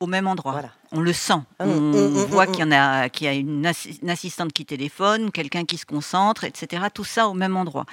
au 0.00 0.06
même 0.06 0.26
endroit. 0.26 0.60
On 0.92 1.00
le 1.00 1.12
sent. 1.12 1.34
Mmh, 1.34 1.64
on 1.64 1.66
mmh, 1.66 2.08
mmh, 2.08 2.24
voit 2.26 2.46
qu'il 2.46 2.60
y 2.60 2.64
en 2.64 2.72
a, 2.72 3.08
qu'il 3.08 3.26
y 3.26 3.30
a 3.30 3.32
une, 3.34 3.66
assistante 3.66 4.52
qui 4.52 4.64
téléphone, 4.64 5.30
quelqu'un 5.30 5.64
qui 5.64 5.76
se 5.76 5.86
concentre, 5.86 6.44
etc. 6.44 6.84
Tout 6.92 7.04
ça 7.04 7.28
au 7.28 7.34
même 7.34 7.56
endroit. 7.56 7.84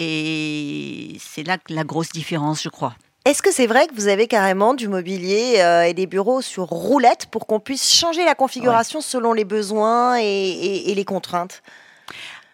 Et 0.00 1.16
c'est 1.20 1.44
là 1.44 1.58
la 1.68 1.84
grosse 1.84 2.10
différence, 2.10 2.62
je 2.62 2.68
crois. 2.68 2.94
Est-ce 3.24 3.40
que 3.40 3.52
c'est 3.52 3.68
vrai 3.68 3.86
que 3.86 3.94
vous 3.94 4.08
avez 4.08 4.26
carrément 4.26 4.74
du 4.74 4.88
mobilier 4.88 5.60
euh, 5.60 5.82
et 5.82 5.94
des 5.94 6.08
bureaux 6.08 6.42
sur 6.42 6.64
roulette 6.64 7.26
pour 7.26 7.46
qu'on 7.46 7.60
puisse 7.60 7.92
changer 7.92 8.24
la 8.24 8.34
configuration 8.34 9.00
selon 9.00 9.32
les 9.32 9.44
besoins 9.44 10.16
et 10.16 10.92
les 10.92 11.04
contraintes? 11.04 11.62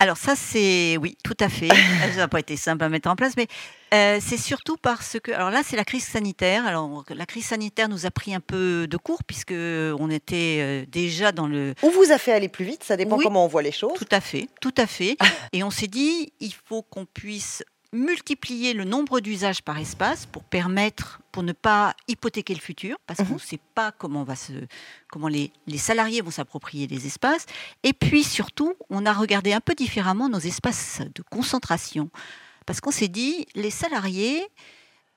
Alors 0.00 0.16
ça, 0.16 0.36
c'est 0.36 0.96
oui, 0.96 1.16
tout 1.24 1.36
à 1.40 1.48
fait. 1.48 1.68
ça 2.12 2.16
n'a 2.16 2.28
pas 2.28 2.38
été 2.40 2.56
simple 2.56 2.84
à 2.84 2.88
mettre 2.88 3.08
en 3.08 3.16
place, 3.16 3.34
mais 3.36 3.48
euh, 3.92 4.18
c'est 4.20 4.36
surtout 4.36 4.76
parce 4.76 5.16
que, 5.20 5.32
alors 5.32 5.50
là, 5.50 5.62
c'est 5.64 5.76
la 5.76 5.84
crise 5.84 6.04
sanitaire. 6.04 6.66
Alors 6.66 7.04
la 7.08 7.26
crise 7.26 7.46
sanitaire 7.46 7.88
nous 7.88 8.06
a 8.06 8.10
pris 8.10 8.34
un 8.34 8.40
peu 8.40 8.86
de 8.86 8.96
cours 8.96 9.24
puisque 9.24 9.52
on 9.52 10.10
était 10.10 10.58
euh, 10.60 10.84
déjà 10.88 11.32
dans 11.32 11.48
le. 11.48 11.74
Ou 11.82 11.90
vous 11.90 12.12
a 12.12 12.18
fait 12.18 12.32
aller 12.32 12.48
plus 12.48 12.64
vite, 12.64 12.84
ça 12.84 12.96
dépend 12.96 13.18
comment 13.18 13.44
on 13.44 13.48
voit 13.48 13.62
les 13.62 13.72
choses. 13.72 13.94
Tout 13.98 14.08
à 14.12 14.20
fait, 14.20 14.48
tout 14.60 14.74
à 14.76 14.86
fait. 14.86 15.16
Et 15.52 15.64
on 15.64 15.70
s'est 15.70 15.88
dit, 15.88 16.32
il 16.38 16.54
faut 16.54 16.82
qu'on 16.82 17.04
puisse 17.04 17.64
multiplier 17.92 18.74
le 18.74 18.84
nombre 18.84 19.20
d'usages 19.20 19.62
par 19.62 19.78
espace 19.78 20.26
pour 20.26 20.44
permettre, 20.44 21.20
pour 21.32 21.42
ne 21.42 21.52
pas 21.52 21.94
hypothéquer 22.06 22.54
le 22.54 22.60
futur, 22.60 22.98
parce 23.06 23.18
qu'on 23.18 23.26
ne 23.26 23.32
mhm. 23.32 23.38
sait 23.38 23.60
pas 23.74 23.92
comment, 23.92 24.24
va 24.24 24.36
se, 24.36 24.52
comment 25.10 25.28
les, 25.28 25.52
les 25.66 25.78
salariés 25.78 26.20
vont 26.20 26.30
s'approprier 26.30 26.86
les 26.86 27.06
espaces. 27.06 27.46
Et 27.82 27.92
puis 27.92 28.24
surtout, 28.24 28.74
on 28.90 29.06
a 29.06 29.12
regardé 29.12 29.52
un 29.52 29.60
peu 29.60 29.74
différemment 29.74 30.28
nos 30.28 30.38
espaces 30.38 31.00
de 31.14 31.22
concentration, 31.30 32.10
parce 32.66 32.80
qu'on 32.80 32.90
s'est 32.90 33.08
dit, 33.08 33.46
les 33.54 33.70
salariés, 33.70 34.46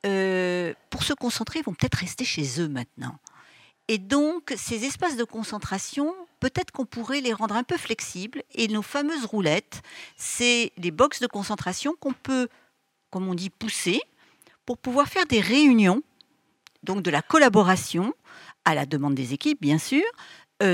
euh, 0.05 0.73
pour 0.89 1.03
se 1.03 1.13
concentrer, 1.13 1.61
vont 1.61 1.73
peut-être 1.73 1.95
rester 1.95 2.23
chez 2.23 2.61
eux 2.61 2.69
maintenant. 2.69 3.17
Et 3.89 3.97
donc, 3.97 4.53
ces 4.55 4.85
espaces 4.85 5.17
de 5.17 5.25
concentration, 5.25 6.15
peut-être 6.39 6.71
qu'on 6.71 6.85
pourrait 6.85 7.19
les 7.19 7.33
rendre 7.33 7.55
un 7.55 7.63
peu 7.63 7.75
flexibles. 7.75 8.41
Et 8.55 8.69
nos 8.69 8.81
fameuses 8.81 9.25
roulettes, 9.25 9.81
c'est 10.15 10.71
les 10.77 10.91
box 10.91 11.19
de 11.19 11.27
concentration 11.27 11.93
qu'on 11.99 12.13
peut 12.13 12.47
comme 13.11 13.27
on 13.27 13.35
dit, 13.35 13.49
pousser 13.49 14.01
pour 14.65 14.77
pouvoir 14.77 15.07
faire 15.07 15.25
des 15.25 15.41
réunions, 15.41 16.01
donc 16.83 17.03
de 17.03 17.11
la 17.11 17.21
collaboration, 17.21 18.13
à 18.65 18.73
la 18.73 18.85
demande 18.85 19.15
des 19.15 19.33
équipes, 19.33 19.61
bien 19.61 19.77
sûr, 19.77 20.03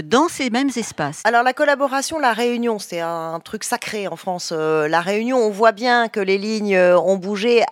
dans 0.03 0.27
ces 0.27 0.49
mêmes 0.49 0.69
espaces. 0.75 1.21
Alors 1.23 1.43
la 1.43 1.53
collaboration, 1.53 2.19
la 2.19 2.33
réunion, 2.33 2.79
c'est 2.79 2.99
un 2.99 3.39
truc 3.43 3.63
sacré 3.63 4.07
en 4.07 4.15
France. 4.15 4.51
Euh, 4.53 4.87
la 4.87 5.01
réunion, 5.01 5.37
on 5.37 5.49
voit 5.49 5.71
bien 5.71 6.09
que 6.09 6.19
les 6.19 6.37
lignes 6.37 6.75
euh, 6.75 6.99
ont 6.99 7.17
bougé, 7.17 7.63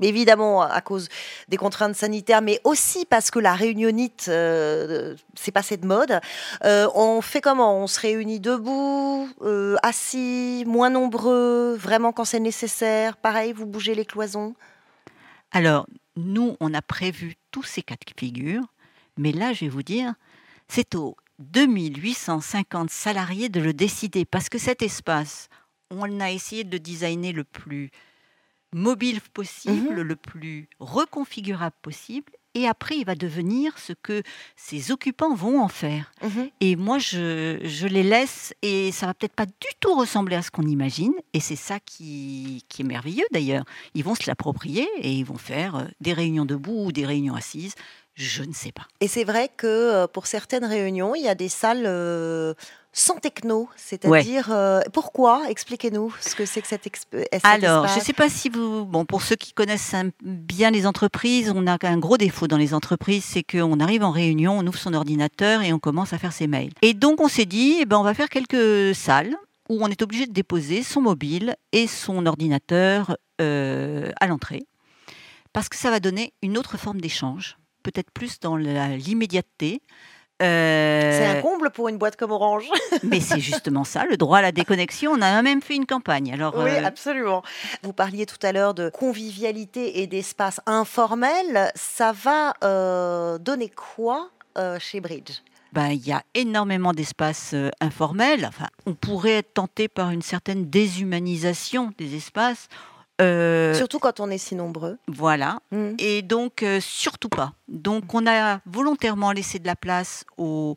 évidemment 0.00 0.62
à 0.62 0.80
cause 0.80 1.08
des 1.48 1.56
contraintes 1.56 1.96
sanitaires, 1.96 2.42
mais 2.42 2.60
aussi 2.64 3.04
parce 3.04 3.30
que 3.30 3.38
la 3.38 3.54
réunionite 3.54 4.22
s'est 4.22 5.52
passée 5.52 5.76
de 5.76 5.86
mode. 5.86 6.20
on 6.62 7.20
fait 7.20 7.40
comment? 7.40 7.76
On 7.78 7.86
se 7.86 8.00
réunit 8.00 8.40
debout, 8.40 9.28
assis, 9.82 10.64
moins 10.66 10.90
nombreux, 10.90 11.76
vraiment 11.76 12.12
quand 12.12 12.24
c'est 12.24 12.40
nécessaire. 12.40 13.16
Pareil, 13.16 13.52
vous 13.52 13.66
bougez 13.66 13.94
les 13.94 14.04
cloisons? 14.04 14.54
Alors, 15.52 15.86
nous, 16.16 16.56
on 16.60 16.74
a 16.74 16.82
prévu 16.82 17.34
tous 17.50 17.62
ces 17.62 17.82
cas 17.82 17.94
de 17.94 18.18
figure, 18.18 18.62
mais 19.16 19.32
là, 19.32 19.52
je 19.52 19.64
vais 19.64 19.70
vous 19.70 19.82
dire, 19.82 20.14
c'est 20.68 20.94
au 20.94 21.16
2850 21.40 22.90
salariés 22.90 23.48
de 23.48 23.60
le 23.60 23.72
décider, 23.72 24.24
parce 24.24 24.48
que 24.48 24.58
cet 24.58 24.82
espace, 24.82 25.48
on 25.90 26.20
a 26.20 26.30
essayé 26.30 26.64
de 26.64 26.70
le 26.70 26.78
designer 26.78 27.32
le 27.32 27.44
plus 27.44 27.90
mobile 28.72 29.20
possible, 29.34 29.96
mhm. 29.96 30.02
le 30.02 30.16
plus 30.16 30.68
reconfigurable 30.78 31.74
possible, 31.82 32.32
et 32.54 32.66
après 32.66 32.96
il 32.96 33.04
va 33.04 33.14
devenir 33.14 33.78
ce 33.78 33.92
que 33.92 34.22
ses 34.56 34.90
occupants 34.90 35.34
vont 35.34 35.60
en 35.60 35.68
faire. 35.68 36.12
Mhm. 36.22 36.50
Et 36.60 36.76
moi, 36.76 36.98
je, 36.98 37.86
les 37.86 38.02
laisse, 38.02 38.54
et 38.62 38.92
ça 38.92 39.06
va 39.06 39.14
peut-être 39.14 39.34
pas 39.34 39.46
du 39.46 39.68
tout 39.80 39.94
ressembler 39.94 40.36
à 40.36 40.42
ce 40.42 40.50
qu'on 40.50 40.66
imagine, 40.66 41.14
et 41.32 41.40
c'est 41.40 41.56
ça 41.56 41.80
qui, 41.80 42.64
qui, 42.68 42.82
est 42.82 42.84
merveilleux 42.84 43.26
d'ailleurs. 43.32 43.64
Ils 43.94 44.04
vont 44.04 44.14
se 44.14 44.28
l'approprier 44.28 44.88
et 44.98 45.12
ils 45.12 45.24
vont 45.24 45.38
faire 45.38 45.76
euh, 45.76 45.84
des 46.00 46.12
réunions 46.12 46.44
debout 46.44 46.86
ou 46.86 46.92
des 46.92 47.06
réunions 47.06 47.34
assises 47.34 47.74
Je 48.20 48.42
ne 48.42 48.52
sais 48.52 48.70
pas. 48.70 48.86
Et 49.00 49.08
c'est 49.08 49.24
vrai 49.24 49.48
que 49.56 49.66
euh, 49.66 50.06
pour 50.06 50.26
certaines 50.26 50.66
réunions, 50.66 51.14
il 51.14 51.22
y 51.22 51.28
a 51.28 51.34
des 51.34 51.48
salles 51.48 51.84
euh, 51.86 52.52
sans 52.92 53.14
techno, 53.14 53.70
c'est-à-dire 53.76 54.50
euh, 54.52 54.82
pourquoi? 54.92 55.44
Expliquez-nous 55.48 56.14
ce 56.20 56.34
que 56.34 56.44
c'est 56.44 56.60
que 56.60 56.68
cet, 56.68 56.82
cet 56.84 57.44
Alors, 57.44 57.88
je 57.88 57.98
ne 57.98 58.04
sais 58.04 58.12
pas 58.12 58.28
si 58.28 58.50
vous, 58.50 58.84
bon, 58.84 59.06
pour 59.06 59.22
ceux 59.22 59.36
qui 59.36 59.54
connaissent 59.54 59.94
bien 60.22 60.70
les 60.70 60.86
entreprises, 60.86 61.50
on 61.54 61.66
a 61.66 61.78
un 61.82 61.96
gros 61.96 62.18
défaut 62.18 62.46
dans 62.46 62.58
les 62.58 62.74
entreprises, 62.74 63.24
c'est 63.24 63.42
qu'on 63.42 63.80
arrive 63.80 64.04
en 64.04 64.10
réunion, 64.10 64.58
on 64.58 64.66
ouvre 64.66 64.78
son 64.78 64.92
ordinateur 64.92 65.62
et 65.62 65.72
on 65.72 65.78
commence 65.78 66.12
à 66.12 66.18
faire 66.18 66.34
ses 66.34 66.46
mails. 66.46 66.72
Et 66.82 66.92
donc 66.92 67.22
on 67.22 67.28
s'est 67.28 67.46
dit, 67.46 67.78
eh 67.80 67.86
ben, 67.86 67.96
on 67.96 68.04
va 68.04 68.12
faire 68.12 68.28
quelques 68.28 68.94
salles 68.94 69.34
où 69.70 69.82
on 69.82 69.88
est 69.88 70.02
obligé 70.02 70.26
de 70.26 70.32
déposer 70.32 70.82
son 70.82 71.00
mobile 71.00 71.56
et 71.72 71.86
son 71.86 72.26
ordinateur 72.26 73.16
à 73.38 74.26
l'entrée, 74.26 74.64
parce 75.54 75.70
que 75.70 75.76
ça 75.78 75.90
va 75.90 76.00
donner 76.00 76.34
une 76.42 76.58
autre 76.58 76.76
forme 76.76 77.00
d'échange 77.00 77.56
peut-être 77.82 78.10
plus 78.10 78.40
dans 78.40 78.56
l'immédiateté. 78.56 79.82
Euh, 80.42 81.18
c'est 81.18 81.38
un 81.38 81.42
comble 81.42 81.70
pour 81.70 81.88
une 81.88 81.98
boîte 81.98 82.16
comme 82.16 82.30
Orange. 82.30 82.68
mais 83.02 83.20
c'est 83.20 83.40
justement 83.40 83.84
ça, 83.84 84.04
le 84.06 84.16
droit 84.16 84.38
à 84.38 84.42
la 84.42 84.52
déconnexion. 84.52 85.12
On 85.12 85.20
a 85.20 85.42
même 85.42 85.60
fait 85.60 85.76
une 85.76 85.86
campagne. 85.86 86.32
Alors, 86.32 86.54
oui, 86.56 86.70
euh, 86.70 86.84
absolument. 86.84 87.42
Vous 87.82 87.92
parliez 87.92 88.24
tout 88.24 88.38
à 88.42 88.52
l'heure 88.52 88.72
de 88.72 88.88
convivialité 88.88 90.00
et 90.00 90.06
d'espace 90.06 90.60
informel. 90.66 91.70
Ça 91.74 92.12
va 92.12 92.54
euh, 92.64 93.38
donner 93.38 93.68
quoi 93.68 94.30
chez 94.78 95.00
Bridge? 95.00 95.40
Ben, 95.72 95.88
il 95.88 96.06
y 96.06 96.12
a 96.12 96.22
énormément 96.34 96.92
d'espaces 96.92 97.54
informels. 97.80 98.44
Enfin, 98.44 98.66
on 98.84 98.92
pourrait 98.92 99.38
être 99.38 99.54
tenté 99.54 99.88
par 99.88 100.10
une 100.10 100.20
certaine 100.20 100.68
déshumanisation 100.68 101.92
des 101.96 102.14
espaces. 102.14 102.68
Euh, 103.20 103.74
surtout 103.74 103.98
quand 103.98 104.20
on 104.20 104.30
est 104.30 104.38
si 104.38 104.54
nombreux. 104.54 104.98
Voilà. 105.06 105.60
Mm. 105.70 105.92
Et 105.98 106.22
donc, 106.22 106.62
euh, 106.62 106.80
surtout 106.80 107.28
pas. 107.28 107.52
Donc, 107.68 108.14
on 108.14 108.26
a 108.26 108.60
volontairement 108.66 109.32
laissé 109.32 109.58
de 109.58 109.66
la 109.66 109.76
place 109.76 110.24
au, 110.38 110.76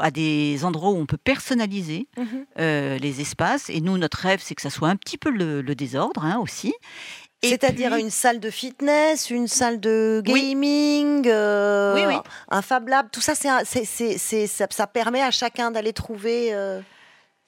à 0.00 0.10
des 0.10 0.64
endroits 0.64 0.90
où 0.90 0.96
on 0.96 1.06
peut 1.06 1.16
personnaliser 1.16 2.08
mm-hmm. 2.16 2.44
euh, 2.58 2.98
les 2.98 3.20
espaces. 3.20 3.70
Et 3.70 3.80
nous, 3.80 3.96
notre 3.98 4.18
rêve, 4.18 4.40
c'est 4.42 4.54
que 4.54 4.62
ça 4.62 4.70
soit 4.70 4.88
un 4.88 4.96
petit 4.96 5.18
peu 5.18 5.30
le, 5.30 5.62
désordre 5.74 6.24
hein, 6.24 6.38
aussi. 6.40 6.72
C'est-à-dire 7.42 7.94
une 7.96 8.10
salle 8.10 8.40
de 8.40 8.48
fitness, 8.48 9.28
une 9.28 9.48
salle 9.48 9.78
de 9.78 10.22
gaming, 10.24 11.28
un 11.28 12.62
Fab 12.62 12.88
Lab, 12.88 13.08
tout 13.12 13.20
ça, 13.20 13.34
c'est, 13.34 13.84
ça, 14.46 14.66
ça, 14.70 14.86
permet 14.86 15.20
à 15.20 15.30
chacun 15.30 15.70
d'aller 15.70 15.92
trouver 15.92 16.54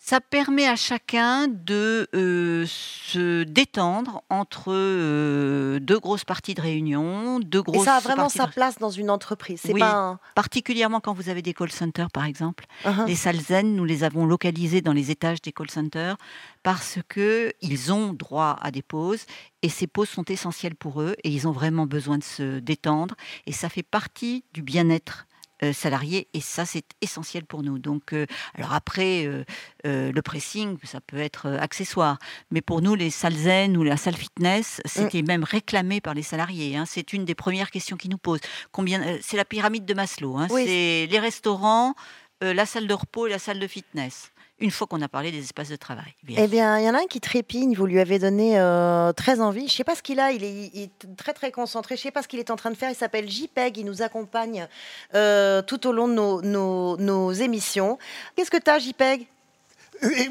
ça 0.09 0.21
permet 0.21 0.69
à 0.69 0.77
chacun 0.77 1.49
de 1.49 2.09
euh, 2.15 2.65
se 2.69 3.43
détendre 3.43 4.23
entre 4.31 4.67
euh, 4.69 5.81
deux 5.81 5.99
grosses 5.99 6.25
parties 6.25 6.55
de 6.55 6.61
réunion, 6.61 7.41
deux 7.41 7.61
grosses. 7.61 7.83
Et 7.83 7.85
ça 7.87 7.97
a 7.97 8.01
vraiment 8.01 8.29
sa 8.29 8.47
place 8.47 8.79
dans 8.79 8.91
une 8.91 9.11
entreprise. 9.11 9.63
C'est 9.65 9.75
pas 9.75 10.21
particulièrement 10.37 11.01
quand 11.01 11.13
vous 11.13 11.29
avez 11.29 11.43
des 11.43 11.55
call 11.55 11.73
centers, 11.73 12.13
par 12.13 12.25
exemple. 12.25 12.67
Uh-huh. 12.85 13.05
Les 13.09 13.17
salles 13.17 13.41
zen, 13.41 13.75
nous 13.75 13.85
les 13.85 14.05
avons 14.05 14.27
localisées 14.27 14.81
dans 14.81 14.93
les 14.93 15.11
étages 15.11 15.43
des 15.43 15.51
call 15.51 15.71
centers 15.71 16.17
parce 16.63 17.01
que 17.09 17.53
ils 17.61 17.93
ont 17.93 18.13
droit 18.13 18.57
à 18.63 18.71
des 18.71 18.83
pauses 18.83 19.27
et 19.63 19.69
ces 19.69 19.89
pauses 19.89 20.09
sont 20.09 20.27
essentielles 20.27 20.77
pour 20.77 21.03
eux 21.03 21.17
et 21.25 21.31
ils 21.31 21.49
ont 21.49 21.53
vraiment 21.53 21.87
besoin 21.87 22.19
de 22.19 22.25
se 22.25 22.61
détendre 22.61 23.17
et 23.47 23.53
ça 23.53 23.69
fait 23.69 23.83
partie 23.83 24.45
du 24.53 24.63
bien-être 24.63 25.27
salariés 25.73 26.29
et 26.35 26.41
ça 26.41 26.65
c'est 26.65 26.85
essentiel 27.01 27.45
pour 27.45 27.63
nous. 27.63 27.79
Donc 27.79 28.13
euh, 28.13 28.27
alors 28.55 28.73
après 28.73 29.27
euh, 29.27 29.45
le 29.85 30.23
pressing 30.23 30.77
ça 30.85 31.01
peut 31.01 31.19
être 31.19 31.49
accessoire, 31.61 32.19
mais 32.51 32.61
pour 32.61 32.83
nous 32.83 32.95
les 32.95 33.11
salles 33.11 33.35
zen 33.35 33.77
ou 33.77 33.83
la 33.83 33.97
salle 33.97 34.17
fitness 34.17 34.81
mmh. 34.85 34.89
c'était 34.89 35.23
même 35.23 35.45
réclamé 35.45 36.01
par 36.01 36.15
les 36.15 36.23
salariés. 36.23 36.77
Hein. 36.77 36.85
C'est 36.87 37.13
une 37.13 37.25
des 37.25 37.35
premières 37.35 37.71
questions 37.71 37.97
qu'ils 37.97 38.11
nous 38.11 38.19
posent. 38.19 38.41
Combien 38.73 39.19
c'est 39.23 39.37
la 39.37 39.45
pyramide 39.45 39.85
de 39.85 39.95
Maslow. 39.95 40.37
Hein. 40.37 40.49
C'est 40.51 41.07
les 41.11 41.19
restaurants, 41.19 41.95
la 42.41 42.67
salle 42.67 42.87
de 42.87 42.95
repos 42.95 43.27
et 43.27 43.31
la 43.31 43.39
salle 43.39 43.59
de 43.59 43.67
fitness 43.67 44.33
une 44.59 44.71
fois 44.71 44.87
qu'on 44.87 45.03
a 45.03 45.09
parlé 45.09 45.31
des 45.31 45.41
espaces 45.41 45.69
de 45.69 45.77
travail. 45.77 46.15
Eh 46.29 46.47
bien, 46.47 46.79
il 46.79 46.87
y 46.87 46.89
en 46.89 46.95
a 46.95 46.99
un 46.99 47.07
qui 47.07 47.21
trépigne, 47.21 47.75
vous 47.75 47.87
lui 47.87 48.01
avez 48.01 48.19
donné 48.19 48.59
euh, 48.59 49.13
très 49.13 49.41
envie. 49.41 49.61
Je 49.61 49.73
ne 49.73 49.77
sais 49.77 49.85
pas 49.85 49.95
ce 49.95 50.03
qu'il 50.03 50.19
a, 50.19 50.33
il 50.33 50.45
est, 50.45 50.91
très 51.17 51.35
très 51.35 51.51
concentré, 51.51 51.97
je 51.97 52.01
ne 52.01 52.03
sais 52.05 52.11
pas 52.11 52.23
ce 52.23 52.29
qu'il 52.29 52.39
est 52.39 52.51
en 52.51 52.57
train 52.57 52.71
de 52.71 52.77
faire. 52.77 52.91
Il 52.91 52.97
s'appelle 52.97 53.29
JPEG, 53.29 53.79
il 53.79 53.85
nous 53.85 54.03
accompagne 54.03 54.67
euh, 55.15 55.61
tout 55.63 55.87
au 55.87 55.93
long 55.93 56.09
de 56.09 56.15
nos, 56.15 56.97
nos 56.97 57.33
émissions. 57.33 57.99
Qu'est-ce 58.35 58.51
que 58.51 58.57
tu 58.57 58.71
as, 58.71 58.79
JPEG? 58.79 59.27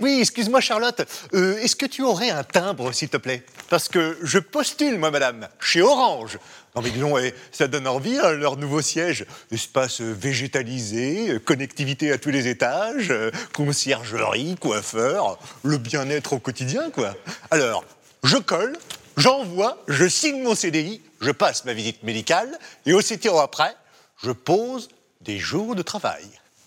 Oui, 0.01 0.19
excuse-moi 0.21 0.61
Charlotte, 0.61 1.01
est-ce 1.33 1.75
que 1.75 1.85
tu 1.85 2.03
aurais 2.03 2.29
un 2.29 2.43
timbre, 2.43 2.91
s'il 2.91 3.09
te 3.09 3.17
plaît? 3.17 3.43
Parce 3.69 3.87
que 3.87 4.17
je 4.21 4.39
postule, 4.39 4.97
moi, 4.97 5.11
madame, 5.11 5.47
chez 5.59 5.81
Orange, 5.81 6.37
non 6.75 6.81
mais 6.81 6.91
disons, 6.91 7.17
eh, 7.17 7.33
ça 7.51 7.67
donne 7.67 7.87
envie, 7.87 8.19
hein, 8.19 8.31
leur 8.31 8.57
nouveau 8.57 8.81
siège. 8.81 9.25
Espace 9.51 10.01
végétalisé, 10.01 11.39
connectivité 11.45 12.11
à 12.11 12.17
tous 12.17 12.31
les 12.31 12.47
étages, 12.47 13.13
conciergerie, 13.53 14.55
coiffeur, 14.59 15.39
le 15.63 15.77
bien-être 15.77 16.33
au 16.33 16.39
quotidien, 16.39 16.89
quoi. 16.89 17.15
Alors, 17.49 17.85
je 18.23 18.37
colle, 18.37 18.77
j'envoie, 19.15 19.81
je 19.87 20.07
signe 20.07 20.43
mon 20.43 20.53
CDI, 20.53 21.01
je 21.21 21.31
passe 21.31 21.63
ma 21.63 21.73
visite 21.73 22.03
médicale, 22.03 22.59
et 22.85 22.93
aussitôt 22.93 23.39
après, 23.39 23.73
je 24.21 24.31
pose 24.31 24.89
des 25.21 25.39
jours 25.39 25.75
de 25.75 25.81
travail. 25.81 26.25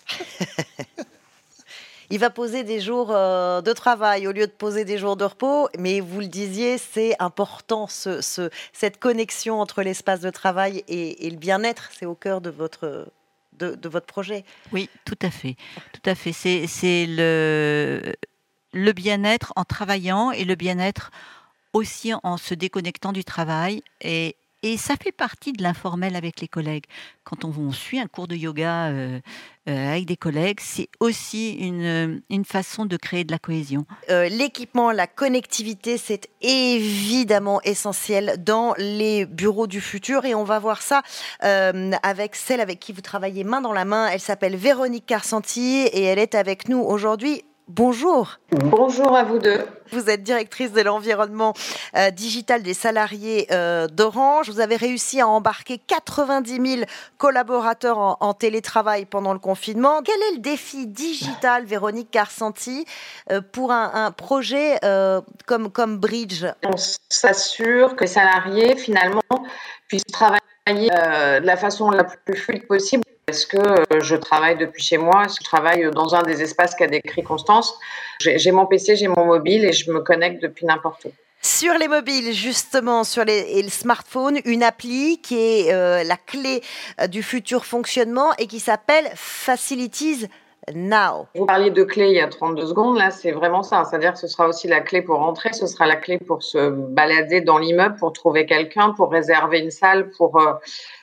il 2.10 2.18
va 2.18 2.30
poser 2.30 2.64
des 2.64 2.80
jours 2.80 3.10
euh, 3.10 3.60
de 3.60 3.72
travail 3.72 4.26
au 4.26 4.32
lieu 4.32 4.46
de 4.46 4.52
poser 4.52 4.84
des 4.84 4.98
jours 4.98 5.16
de 5.16 5.24
repos. 5.24 5.68
Mais 5.78 6.00
vous 6.00 6.20
le 6.20 6.26
disiez, 6.26 6.78
c'est 6.78 7.14
important 7.18 7.86
ce, 7.86 8.20
cette 8.72 8.98
connexion 8.98 9.60
entre 9.60 9.82
l'espace 9.82 10.20
de 10.20 10.30
travail 10.30 10.84
et, 10.88 11.28
le 11.30 11.36
bien-être. 11.36 11.90
C'est 11.92 12.06
au 12.06 12.14
cœur 12.14 12.40
de 12.40 12.50
votre 12.50 13.06
de, 13.58 13.88
votre 13.88 14.06
projet. 14.06 14.44
Oui, 14.72 14.88
tout 15.04 15.18
à 15.20 15.30
fait, 15.30 15.56
tout 15.92 16.08
à 16.08 16.14
fait. 16.14 16.32
C'est 16.32 17.06
le 17.08 18.14
le 18.72 18.92
bien-être 18.92 19.52
en 19.56 19.64
travaillant 19.64 20.30
et 20.30 20.44
le 20.44 20.54
bien-être 20.54 21.10
aussi 21.72 22.12
en 22.22 22.36
se 22.36 22.54
déconnectant 22.54 23.12
du 23.12 23.24
travail 23.24 23.82
et 24.00 24.36
et 24.62 24.76
ça 24.76 24.94
fait 25.00 25.12
partie 25.12 25.52
de 25.52 25.62
l'informel 25.62 26.16
avec 26.16 26.40
les 26.40 26.48
collègues. 26.48 26.84
Quand 27.22 27.44
on, 27.44 27.70
suit 27.72 28.00
un 28.00 28.06
cours 28.06 28.26
de 28.26 28.34
yoga 28.34 28.86
euh, 28.86 29.20
euh, 29.68 29.90
avec 29.90 30.06
des 30.06 30.16
collègues, 30.16 30.58
c'est 30.60 30.88
aussi 30.98 31.52
une, 31.52 32.20
une, 32.28 32.44
façon 32.44 32.86
de 32.86 32.96
créer 32.96 33.22
de 33.22 33.30
la 33.30 33.38
cohésion. 33.38 33.86
Euh, 34.10 34.28
l'équipement, 34.28 34.90
la 34.90 35.06
connectivité, 35.06 35.96
c'est 35.96 36.28
évidemment 36.40 37.60
essentiel 37.62 38.42
dans 38.42 38.74
les 38.78 39.26
bureaux 39.26 39.66
du 39.66 39.80
futur. 39.80 40.24
Et 40.24 40.34
on 40.34 40.44
va 40.44 40.58
voir 40.58 40.82
ça 40.82 41.02
avec 41.40 42.34
celle 42.34 42.60
avec 42.60 42.80
qui 42.80 42.92
vous 42.92 43.02
travaillez 43.02 43.44
main 43.44 43.60
dans 43.60 43.72
la 43.72 43.84
main. 43.84 44.08
Elle 44.08 44.20
s'appelle 44.20 44.56
Véronique 44.56 45.06
Carsanti 45.06 45.88
et 45.92 46.02
elle 46.02 46.18
est 46.18 46.34
avec 46.34 46.68
nous 46.68 46.80
aujourd'hui. 46.80 47.44
Bonjour. 47.68 48.38
Bonjour 48.50 49.14
à 49.14 49.24
vous 49.24 49.38
deux. 49.38 49.60
Vous 49.92 50.08
êtes 50.08 50.22
directrice 50.22 50.72
de 50.72 50.80
l'environnement 50.80 51.52
euh, 51.96 52.10
digital 52.10 52.62
des 52.62 52.72
salariés 52.72 53.46
euh, 53.52 53.86
d'Orange. 53.88 54.48
Vous 54.48 54.60
avez 54.60 54.76
réussi 54.76 55.20
à 55.20 55.28
embarquer 55.28 55.78
90 55.86 56.76
000 56.78 56.82
collaborateurs 57.18 57.98
en, 57.98 58.32
télétravail 58.32 59.04
pendant 59.04 59.34
le 59.34 59.38
confinement. 59.38 60.00
Quel 60.02 60.18
est 60.30 60.36
le 60.36 60.40
défi 60.40 60.86
digital, 60.86 61.66
Véronique 61.66 62.10
Carsanti, 62.10 62.86
euh, 63.30 63.42
pour 63.42 63.70
un, 63.70 64.12
projet 64.12 64.78
comme, 65.46 65.70
comme 65.70 65.98
Bridge? 65.98 66.46
On 66.64 66.76
s'assure 67.10 67.96
que 67.96 68.04
les 68.04 68.10
salariés, 68.10 68.76
finalement, 68.76 69.20
puissent 69.88 70.06
travailler 70.06 70.88
de 70.88 71.44
la 71.44 71.56
façon 71.58 71.90
la 71.90 72.04
plus 72.04 72.36
fluide 72.36 72.66
possible 72.66 73.04
est-ce 73.28 73.46
que 73.46 73.58
euh, 73.58 74.00
je 74.00 74.16
travaille 74.16 74.56
depuis 74.56 74.82
chez 74.82 74.98
moi? 74.98 75.24
Je 75.28 75.44
travaille 75.44 75.90
dans 75.92 76.14
un 76.14 76.22
des 76.22 76.42
espaces 76.42 76.74
qu'a 76.74 76.86
décrit 76.86 77.22
Constance? 77.22 77.78
J'ai 78.20 78.50
mon 78.52 78.66
PC, 78.66 78.96
j'ai 78.96 79.08
mon 79.08 79.26
mobile 79.26 79.64
et 79.64 79.72
je 79.72 79.90
me 79.92 80.00
connecte 80.00 80.42
depuis 80.42 80.66
n'importe 80.66 81.04
où. 81.04 81.10
Sur 81.40 81.74
les 81.74 81.86
mobiles, 81.86 82.32
justement, 82.32 83.04
sur 83.04 83.24
les, 83.24 83.68
smartphones, 83.68 84.38
une 84.44 84.64
appli 84.64 85.20
qui 85.22 85.38
est 85.38 85.72
euh, 85.72 86.02
la 86.02 86.16
clé 86.16 86.62
euh, 87.00 87.06
du 87.06 87.22
futur 87.22 87.64
fonctionnement 87.64 88.32
et 88.38 88.46
qui 88.46 88.58
s'appelle 88.58 89.04
Facilities 89.14 90.26
Now. 90.74 91.28
Vous 91.34 91.46
parliez 91.46 91.70
de 91.70 91.84
clé 91.84 92.08
il 92.08 92.16
y 92.16 92.20
a 92.20 92.28
32 92.28 92.66
secondes, 92.66 92.98
là 92.98 93.10
c'est 93.10 93.30
vraiment 93.30 93.62
ça. 93.62 93.84
C'est-à-dire 93.84 94.14
que 94.14 94.18
ce 94.18 94.26
sera 94.26 94.48
aussi 94.48 94.68
la 94.68 94.80
clé 94.80 95.00
pour 95.00 95.16
rentrer, 95.16 95.52
ce 95.52 95.66
sera 95.66 95.86
la 95.86 95.96
clé 95.96 96.18
pour 96.18 96.42
se 96.42 96.70
balader 96.70 97.40
dans 97.40 97.58
l'immeuble, 97.58 97.96
pour 97.96 98.12
trouver 98.12 98.44
quelqu'un, 98.44 98.90
pour 98.90 99.10
réserver 99.10 99.60
une 99.60 99.70
salle, 99.70 100.10
pour 100.10 100.38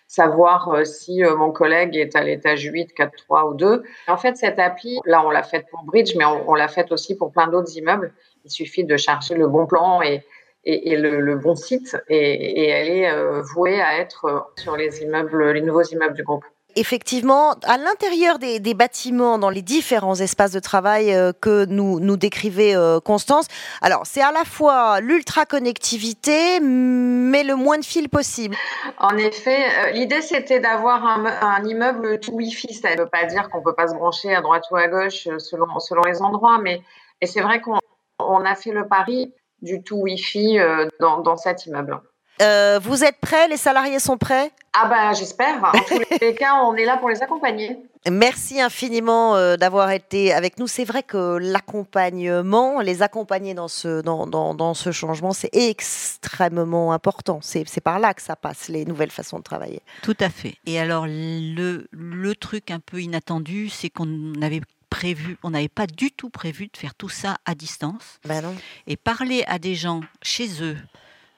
savoir 0.08 0.70
euh, 0.70 0.84
si 0.84 1.24
euh, 1.24 1.36
mon 1.36 1.52
collègue 1.52 1.96
est 1.96 2.16
à 2.16 2.24
l'étage 2.24 2.64
8, 2.64 2.94
4, 2.94 3.12
3 3.16 3.50
ou 3.50 3.54
2. 3.56 3.84
En 4.08 4.18
fait, 4.18 4.38
cette 4.38 4.60
appli, 4.60 5.00
là, 5.06 5.26
on 5.26 5.32
l'a 5.32 5.44
faite 5.44 5.66
pour 5.72 5.84
Bridge, 5.84 6.16
mais 6.18 6.26
on, 6.26 6.54
l'a 6.54 6.68
faite 6.68 6.92
aussi 6.92 7.16
pour 7.18 7.32
plein 7.32 7.48
d'autres 7.48 7.76
immeubles. 7.78 8.14
Il 8.44 8.52
suffit 8.52 8.84
de 8.84 8.98
chercher 8.98 9.36
le 9.36 9.48
bon 9.48 9.66
plan 9.66 10.02
et, 10.02 10.24
et, 10.64 10.96
le, 10.98 11.36
bon 11.36 11.56
site, 11.56 11.98
et, 12.10 12.70
elle 12.70 12.90
est 12.90 13.10
euh, 13.10 13.42
vouée 13.42 13.82
à 13.82 14.00
être 14.00 14.52
sur 14.58 14.76
les 14.76 15.04
immeubles, 15.04 15.52
les 15.52 15.62
nouveaux 15.62 15.84
immeubles 15.84 16.16
du 16.16 16.24
groupe. 16.24 16.46
Effectivement, 16.76 17.54
à 17.64 17.78
l'intérieur 17.78 18.40
des, 18.40 18.74
bâtiments, 18.74 19.38
dans 19.38 19.50
les 19.50 19.62
différents 19.62 20.16
espaces 20.16 20.52
de 20.52 20.60
travail 20.60 21.14
euh, 21.14 21.32
que 21.34 21.66
nous, 21.66 22.18
décrivait 22.18 22.76
euh, 22.76 23.00
Constance, 23.00 23.48
alors 23.82 24.06
c'est 24.06 24.22
à 24.22 24.32
la 24.32 24.44
fois 24.44 25.00
l'ultra-connectivité, 25.00 26.60
mais 26.60 27.44
le 27.44 27.56
moins 27.56 27.78
de 27.78 27.86
fils 27.86 28.08
possible. 28.08 28.56
En 29.00 29.18
effet, 29.18 29.66
euh, 29.66 29.92
l'idée 29.92 30.22
c'était 30.22 30.60
d'avoir 30.60 31.06
un, 31.06 31.64
immeuble 31.64 32.20
tout 32.20 32.32
Wi-Fi. 32.32 32.74
Ça 32.74 32.96
ne 32.96 33.02
veut 33.02 33.10
pas 33.10 33.26
dire 33.26 33.50
qu'on 33.50 33.60
ne 33.60 33.64
peut 33.64 33.76
pas 33.76 33.88
se 33.88 33.96
brancher 33.96 34.34
à 34.34 34.42
droite 34.42 34.64
ou 34.72 34.76
à 34.76 34.88
gauche 34.88 35.28
selon, 35.40 35.80
selon 35.80 36.02
les 36.04 36.22
endroits, 36.22 36.60
mais 36.62 36.82
c'est 37.24 37.42
vrai 37.42 37.62
qu'on 37.62 38.46
a 38.46 38.56
fait 38.56 38.72
le 38.72 38.88
pari 38.88 39.34
du 39.62 39.82
tout 39.84 39.98
Wi-Fi 39.98 40.60
dans 41.00 41.38
cet 41.38 41.66
immeuble. 41.66 42.00
Euh, 42.42 42.80
vous 42.82 43.04
êtes 43.04 43.18
prêts? 43.20 43.48
Les 43.48 43.58
salariés 43.58 44.00
sont 44.00 44.18
prêts? 44.18 44.52
Ah 44.74 44.88
bah 44.88 45.14
j'espère. 45.14 45.64
En 45.64 45.72
tous 45.88 46.02
les 46.22 46.36
cas, 46.36 46.56
on 46.66 46.76
est 46.76 46.86
là 46.86 46.98
pour 46.98 47.10
les 47.10 47.22
accompagner. 47.24 47.78
Merci 48.12 48.62
infiniment 48.62 49.36
euh, 49.36 49.56
d'avoir 49.56 49.92
été 49.92 50.34
avec 50.34 50.60
nous. 50.60 50.68
C'est 50.68 50.84
vrai 50.84 51.02
que 51.02 51.38
l'accompagnement, 51.38 52.82
les 52.82 53.02
accompagner 53.02 53.54
dans 53.54 53.68
ce, 53.68 54.02
dans, 54.02 54.28
dans, 54.28 54.54
dans 54.54 54.74
ce 54.74 54.92
changement, 54.92 55.32
c'est 55.32 55.50
extrêmement 55.54 56.92
important. 56.92 57.40
C'est 57.42 57.82
par 57.82 58.00
là 58.00 58.14
que 58.14 58.22
ça 58.22 58.36
passe, 58.36 58.68
les 58.68 58.86
nouvelles 58.86 59.12
façons 59.12 59.38
de 59.40 59.44
travailler. 59.44 59.82
Tout 60.04 60.18
à 60.20 60.30
fait. 60.30 60.56
Et 60.66 60.80
alors, 60.80 61.06
le, 61.08 61.88
le 61.92 62.36
truc 62.36 62.70
un 62.70 62.80
peu 62.80 63.02
inattendu, 63.02 63.70
c'est 63.70 63.90
qu'on 63.90 64.34
avait 64.42 64.62
prévu, 64.90 65.38
on 65.44 65.50
n'avait 65.50 65.68
pas 65.68 65.88
du 65.88 66.12
tout 66.12 66.30
prévu 66.30 66.68
de 66.68 66.78
faire 66.78 66.96
tout 66.96 67.10
ça 67.10 67.38
à 67.46 67.56
distance. 67.56 68.20
Ben 68.26 68.42
non. 68.42 68.56
Et 68.88 68.98
parler 68.98 69.44
à 69.48 69.58
des 69.58 69.76
gens 69.76 70.02
chez 70.22 70.62
eux, 70.64 70.78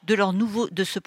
de 0.08 0.16
leur 0.16 0.34
nouveau, 0.34 0.70
de 0.70 0.84
se 0.84 1.00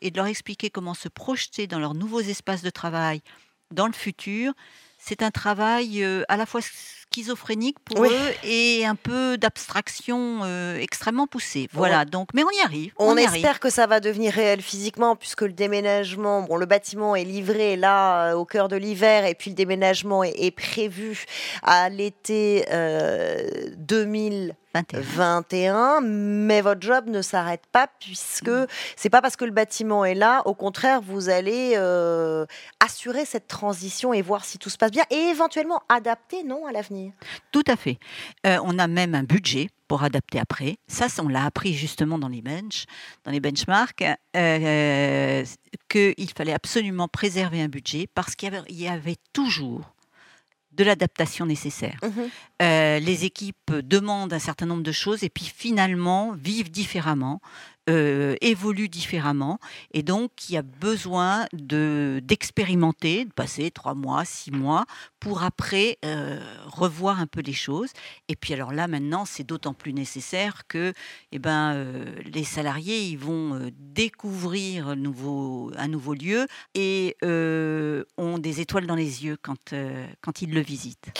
et 0.00 0.10
de 0.10 0.16
leur 0.16 0.26
expliquer 0.26 0.68
comment 0.68 0.94
se 0.94 1.08
projeter 1.08 1.66
dans 1.66 1.78
leurs 1.78 1.94
nouveaux 1.94 2.20
espaces 2.20 2.62
de 2.62 2.70
travail 2.70 3.22
dans 3.70 3.86
le 3.86 3.92
futur, 3.92 4.52
c'est 4.98 5.22
un 5.22 5.30
travail 5.30 6.02
euh, 6.02 6.22
à 6.28 6.36
la 6.36 6.46
fois 6.46 6.60
schizophrénique 6.62 7.78
pour 7.80 8.04
eux 8.04 8.34
et 8.42 8.84
un 8.86 8.94
peu 8.94 9.36
d'abstraction 9.36 10.40
euh, 10.42 10.78
extrêmement 10.78 11.26
poussée. 11.26 11.68
Voilà, 11.72 12.04
donc, 12.04 12.30
mais 12.34 12.42
on 12.42 12.50
y 12.50 12.60
arrive. 12.64 12.92
On, 12.98 13.16
espère 13.16 13.60
que 13.60 13.70
ça 13.70 13.86
va 13.86 14.00
devenir 14.00 14.32
réel 14.32 14.62
physiquement, 14.62 15.14
puisque 15.14 15.42
le 15.42 15.52
déménagement, 15.52 16.42
bon, 16.42 16.56
le 16.56 16.66
bâtiment 16.66 17.14
est 17.14 17.24
livré 17.24 17.76
là 17.76 18.30
euh, 18.30 18.34
au 18.34 18.44
cœur 18.44 18.68
de 18.68 18.76
l'hiver, 18.76 19.26
et 19.26 19.34
puis 19.34 19.50
le 19.50 19.56
déménagement 19.56 20.24
est, 20.24 20.50
prévu 20.50 21.26
à 21.62 21.88
l'été 21.88 22.64
2000. 23.76 24.56
21. 24.74 26.00
mais 26.00 26.60
votre 26.60 26.82
job 26.82 27.06
ne 27.06 27.22
s'arrête 27.22 27.64
pas 27.70 27.88
puisque 28.00 28.50
c'est 28.96 29.10
pas 29.10 29.22
parce 29.22 29.36
que 29.36 29.44
le 29.44 29.50
bâtiment 29.50 30.04
est 30.04 30.14
là, 30.14 30.42
au 30.46 30.54
contraire, 30.54 31.00
vous 31.00 31.28
allez 31.28 31.74
euh, 31.76 32.44
assurer 32.80 33.24
cette 33.24 33.46
transition 33.46 34.12
et 34.12 34.22
voir 34.22 34.44
si 34.44 34.58
tout 34.58 34.70
se 34.70 34.76
passe 34.76 34.90
bien 34.90 35.04
et 35.10 35.30
éventuellement 35.30 35.82
adapter, 35.88 36.42
non, 36.42 36.66
à 36.66 36.72
l'avenir. 36.72 37.12
Tout 37.52 37.64
à 37.66 37.76
fait. 37.76 37.98
Euh, 38.46 38.58
on 38.64 38.78
a 38.78 38.86
même 38.86 39.14
un 39.14 39.22
budget 39.22 39.68
pour 39.88 40.02
adapter 40.02 40.38
après. 40.38 40.78
Ça, 40.88 41.06
on 41.22 41.28
l'a 41.28 41.44
appris 41.44 41.74
justement 41.74 42.18
dans 42.18 42.28
les 42.28 42.42
bench, 42.42 42.86
dans 43.24 43.30
les 43.30 43.40
benchmarks, 43.40 44.04
euh, 44.36 45.44
qu'il 45.88 46.30
fallait 46.36 46.52
absolument 46.52 47.08
préserver 47.08 47.62
un 47.62 47.68
budget 47.68 48.08
parce 48.14 48.34
qu'il 48.34 48.52
y 48.70 48.88
avait 48.88 49.16
toujours 49.32 49.93
de 50.76 50.84
l'adaptation 50.84 51.46
nécessaire. 51.46 51.98
Mhm. 52.02 52.28
Euh, 52.62 52.98
les 52.98 53.24
équipes 53.24 53.72
demandent 53.72 54.32
un 54.32 54.38
certain 54.38 54.66
nombre 54.66 54.82
de 54.82 54.92
choses 54.92 55.24
et 55.24 55.30
puis 55.30 55.44
finalement 55.44 56.32
vivent 56.32 56.70
différemment, 56.70 57.40
euh, 57.90 58.34
évolue 58.40 58.88
différemment 58.88 59.58
et 59.92 60.02
donc 60.02 60.48
y 60.48 60.56
a 60.56 60.62
besoin 60.62 61.44
de 61.52 62.18
d'expérimenter, 62.24 63.26
de 63.26 63.32
passer 63.32 63.70
trois 63.70 63.92
mois, 63.92 64.24
six 64.24 64.50
mois 64.50 64.86
pour 65.20 65.42
après 65.42 65.98
euh, 66.02 66.40
revoir 66.64 67.20
un 67.20 67.26
peu 67.26 67.42
les 67.42 67.52
choses. 67.52 67.90
Et 68.28 68.36
puis 68.36 68.54
alors 68.54 68.72
là 68.72 68.88
maintenant 68.88 69.26
c'est 69.26 69.44
d'autant 69.44 69.74
plus 69.74 69.92
nécessaire 69.92 70.66
que 70.66 70.94
eh 71.30 71.38
ben, 71.38 71.74
euh, 71.74 72.14
les 72.24 72.44
salariés 72.44 73.02
ils 73.02 73.18
vont 73.18 73.70
découvrir 73.78 74.88
un 74.88 74.96
nouveau, 74.96 75.70
un 75.76 75.88
nouveau 75.88 76.14
lieu 76.14 76.46
et 76.74 77.16
ont 77.22 78.38
des 78.38 78.60
étoiles 78.62 78.86
dans 78.86 78.94
les 78.94 79.26
yeux 79.26 79.36
quand, 79.42 79.74
quand 80.22 80.40
ils 80.40 80.54
le 80.54 80.60
visitent. 80.60 81.12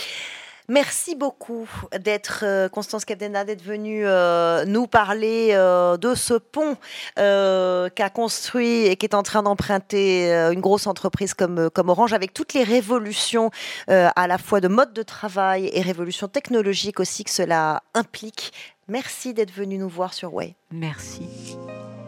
Merci 0.68 1.14
beaucoup 1.14 1.68
d'être 1.98 2.40
euh, 2.42 2.68
Constance 2.70 3.04
Capdena 3.04 3.44
d'être 3.44 3.62
venue 3.62 4.06
euh, 4.06 4.64
nous 4.64 4.86
parler 4.86 5.50
euh, 5.52 5.98
de 5.98 6.14
ce 6.14 6.34
pont 6.34 6.76
qu'a 7.16 8.10
construit 8.10 8.86
et 8.86 8.96
qui 8.96 9.04
est 9.04 9.14
en 9.14 9.22
train 9.22 9.42
d'emprunter 9.42 10.32
une 10.52 10.60
grosse 10.60 10.86
entreprise 10.86 11.34
comme, 11.34 11.68
comme 11.70 11.88
Orange 11.90 12.12
avec 12.12 12.32
toutes 12.32 12.54
les 12.54 12.64
révolutions 12.64 13.50
à 13.88 14.26
la 14.26 14.38
fois 14.38 14.60
de 14.60 14.68
mode 14.68 14.92
de 14.92 15.02
travail 15.02 15.70
et 15.72 15.82
révolutions 15.82 16.28
technologiques 16.28 17.00
aussi 17.00 17.24
que 17.24 17.30
cela 17.30 17.82
implique. 17.94 18.52
Merci 18.88 19.34
d'être 19.34 19.52
venu 19.52 19.78
nous 19.78 19.88
voir 19.88 20.14
sur 20.14 20.34
Way. 20.34 20.56
Merci. 20.70 21.56